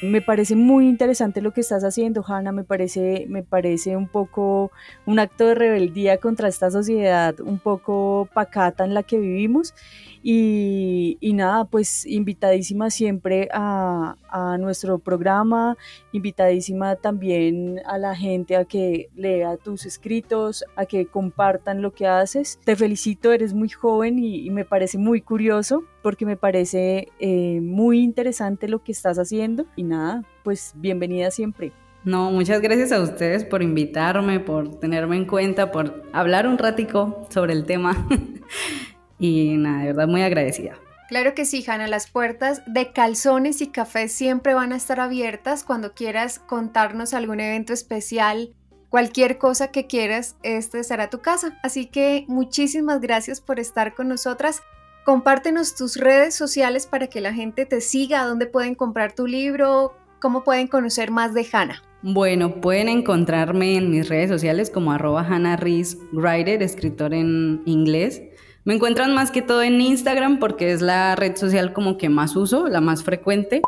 Me 0.02 0.20
parece 0.20 0.56
muy 0.56 0.88
interesante 0.88 1.40
lo 1.40 1.52
que 1.52 1.60
estás 1.60 1.84
haciendo, 1.84 2.24
Hanna. 2.26 2.50
Me 2.50 2.64
parece, 2.64 3.26
me 3.28 3.44
parece 3.44 3.96
un 3.96 4.08
poco 4.08 4.72
un 5.06 5.20
acto 5.20 5.46
de 5.46 5.54
rebeldía 5.54 6.18
contra 6.18 6.48
esta 6.48 6.72
sociedad 6.72 7.38
un 7.40 7.60
poco 7.60 8.28
pacata 8.34 8.84
en 8.84 8.94
la 8.94 9.04
que 9.04 9.18
vivimos. 9.18 9.74
Y, 10.22 11.18
nada, 11.34 11.64
pues 11.64 12.06
invitadísima 12.06 12.90
siempre 12.90 13.48
a, 13.52 14.16
a, 14.28 14.58
nuestro 14.58 14.98
programa, 14.98 15.76
invitadísima 16.12 16.96
también 16.96 17.80
a 17.86 17.98
la 17.98 18.14
gente 18.14 18.56
a 18.56 18.64
que 18.64 19.08
lea 19.16 19.56
tus 19.56 19.86
escritos, 19.86 20.64
a 20.76 20.86
que 20.86 21.06
compartan 21.06 21.82
lo 21.82 21.92
que 21.92 22.06
haces. 22.06 22.60
Te 22.64 22.76
felicito, 22.76 23.32
eres 23.32 23.54
muy 23.54 23.68
joven 23.68 24.18
y, 24.18 24.50
me 24.50 24.64
parece 24.64 24.98
muy 24.98 25.22
curioso 25.22 25.84
porque 26.02 26.26
me 26.26 26.36
parece 26.36 27.08
eh, 27.18 27.60
muy 27.62 28.00
interesante 28.00 28.68
lo 28.68 28.84
que 28.84 28.92
estás 28.92 29.18
haciendo. 29.18 29.66
Y 29.76 29.82
nada, 29.84 30.22
pues 30.44 30.74
bienvenida 30.76 31.30
siempre. 31.30 31.72
No, 32.04 32.32
muchas 32.32 32.60
gracias 32.60 32.90
a 32.90 33.00
ustedes 33.00 33.44
por 33.44 33.62
invitarme, 33.62 34.40
por 34.40 34.80
tenerme 34.80 35.16
en 35.16 35.24
cuenta, 35.24 35.70
por 35.70 36.02
hablar 36.12 36.48
un 36.48 36.58
ratico 36.58 37.26
sobre 37.30 37.52
el 37.52 37.64
tema. 37.64 38.08
y 39.22 39.56
nada, 39.56 39.80
de 39.80 39.86
verdad 39.86 40.08
muy 40.08 40.22
agradecida. 40.22 40.74
Claro 41.08 41.34
que 41.34 41.44
sí, 41.44 41.64
Hanna, 41.66 41.86
las 41.86 42.10
puertas 42.10 42.62
de 42.66 42.92
calzones 42.92 43.60
y 43.60 43.68
café 43.68 44.08
siempre 44.08 44.54
van 44.54 44.72
a 44.72 44.76
estar 44.76 44.98
abiertas 44.98 45.62
cuando 45.62 45.94
quieras 45.94 46.38
contarnos 46.38 47.14
algún 47.14 47.38
evento 47.38 47.72
especial, 47.72 48.54
cualquier 48.88 49.38
cosa 49.38 49.68
que 49.68 49.86
quieras, 49.86 50.36
este 50.42 50.82
será 50.82 51.08
tu 51.08 51.20
casa. 51.20 51.58
Así 51.62 51.86
que 51.86 52.24
muchísimas 52.28 53.00
gracias 53.00 53.40
por 53.40 53.60
estar 53.60 53.94
con 53.94 54.08
nosotras. 54.08 54.62
Compártenos 55.04 55.76
tus 55.76 55.96
redes 55.96 56.34
sociales 56.34 56.86
para 56.86 57.06
que 57.06 57.20
la 57.20 57.32
gente 57.32 57.66
te 57.66 57.80
siga, 57.80 58.24
dónde 58.24 58.46
pueden 58.46 58.74
comprar 58.74 59.12
tu 59.14 59.26
libro, 59.26 59.94
cómo 60.20 60.44
pueden 60.44 60.66
conocer 60.66 61.10
más 61.10 61.34
de 61.34 61.46
Hanna. 61.52 61.82
Bueno, 62.02 62.60
pueden 62.60 62.88
encontrarme 62.88 63.76
en 63.76 63.90
mis 63.90 64.08
redes 64.08 64.28
sociales 64.28 64.70
como 64.70 64.90
arroba 64.90 65.24
Hannah 65.24 65.56
Reese 65.56 65.98
Writer, 66.12 66.62
escritor 66.62 67.14
en 67.14 67.62
inglés. 67.64 68.22
Me 68.64 68.74
encuentran 68.74 69.14
más 69.14 69.30
que 69.30 69.42
todo 69.42 69.62
en 69.62 69.80
Instagram 69.80 70.38
porque 70.38 70.72
es 70.72 70.80
la 70.80 71.16
red 71.16 71.36
social 71.36 71.72
como 71.72 71.98
que 71.98 72.08
más 72.08 72.36
uso, 72.36 72.68
la 72.68 72.80
más 72.80 73.02
frecuente. 73.02 73.60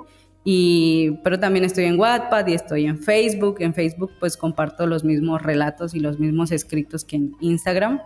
Y, 0.44 1.18
pero 1.24 1.40
también 1.40 1.64
estoy 1.64 1.84
en 1.84 1.98
Wattpad 1.98 2.46
y 2.46 2.54
estoy 2.54 2.86
en 2.86 2.98
Facebook. 2.98 3.56
En 3.60 3.74
Facebook 3.74 4.12
pues 4.20 4.36
comparto 4.36 4.86
los 4.86 5.02
mismos 5.02 5.42
relatos 5.42 5.94
y 5.94 6.00
los 6.00 6.20
mismos 6.20 6.52
escritos 6.52 7.04
que 7.04 7.16
en 7.16 7.36
Instagram. 7.40 8.00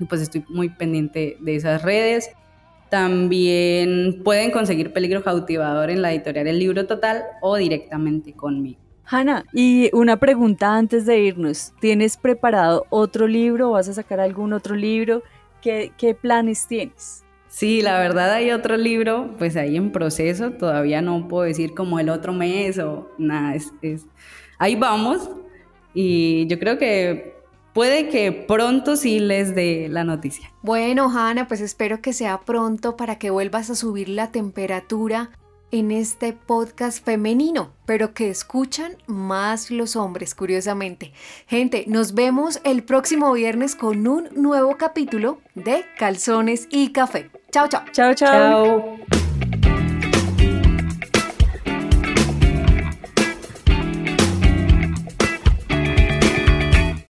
Y 0.00 0.04
pues 0.06 0.22
estoy 0.22 0.44
muy 0.48 0.70
pendiente 0.70 1.36
de 1.40 1.56
esas 1.56 1.82
redes. 1.82 2.30
También 2.88 4.22
pueden 4.22 4.50
conseguir 4.50 4.92
Peligro 4.92 5.22
Cautivador 5.22 5.90
en 5.90 6.02
la 6.02 6.12
editorial 6.12 6.46
El 6.46 6.58
Libro 6.58 6.86
Total 6.86 7.24
o 7.40 7.56
directamente 7.56 8.32
conmigo. 8.32 8.80
Hanna, 9.04 9.44
y 9.52 9.90
una 9.92 10.16
pregunta 10.18 10.76
antes 10.76 11.04
de 11.04 11.18
irnos. 11.18 11.72
¿Tienes 11.80 12.16
preparado 12.16 12.86
otro 12.90 13.26
libro? 13.26 13.72
¿Vas 13.72 13.88
a 13.88 13.94
sacar 13.94 14.20
algún 14.20 14.52
otro 14.52 14.74
libro? 14.74 15.22
¿Qué, 15.62 16.16
planes 16.20 16.66
tienes? 16.66 17.24
Sí, 17.48 17.82
la 17.82 17.98
verdad 17.98 18.32
hay 18.32 18.50
otro 18.50 18.76
libro, 18.76 19.34
pues 19.38 19.56
ahí 19.56 19.76
en 19.76 19.92
proceso, 19.92 20.50
todavía 20.52 21.02
no 21.02 21.28
puedo 21.28 21.44
decir 21.44 21.74
como 21.74 22.00
el 22.00 22.08
otro 22.08 22.32
mes 22.32 22.78
o 22.78 23.08
nada, 23.18 23.54
es, 23.54 24.06
ahí 24.58 24.74
vamos 24.74 25.30
y 25.94 26.46
yo 26.46 26.58
creo 26.58 26.78
que 26.78 27.36
puede 27.74 28.08
que 28.08 28.32
pronto 28.32 28.96
sí 28.96 29.20
les 29.20 29.54
dé 29.54 29.88
la 29.88 30.02
noticia. 30.02 30.50
Bueno, 30.62 31.10
Hanna, 31.10 31.46
pues 31.46 31.60
espero 31.60 32.00
que 32.00 32.12
sea 32.12 32.40
pronto 32.40 32.96
para 32.96 33.18
que 33.18 33.30
vuelvas 33.30 33.70
a 33.70 33.74
subir 33.74 34.08
la 34.08 34.32
temperatura 34.32 35.30
en 35.72 35.90
este 35.90 36.32
podcast 36.32 37.04
femenino, 37.04 37.72
pero 37.86 38.14
que 38.14 38.30
escuchan 38.30 38.96
más 39.06 39.70
los 39.70 39.96
hombres, 39.96 40.34
curiosamente. 40.36 41.12
Gente, 41.48 41.84
nos 41.88 42.14
vemos 42.14 42.60
el 42.62 42.84
próximo 42.84 43.32
viernes 43.32 43.74
con 43.74 44.06
un 44.06 44.28
nuevo 44.36 44.76
capítulo 44.76 45.40
de 45.54 45.84
Calzones 45.98 46.68
y 46.70 46.92
Café. 46.92 47.30
Chao, 47.50 47.66
chao. 47.68 47.82
Chao, 47.92 48.14
chao. 48.14 49.31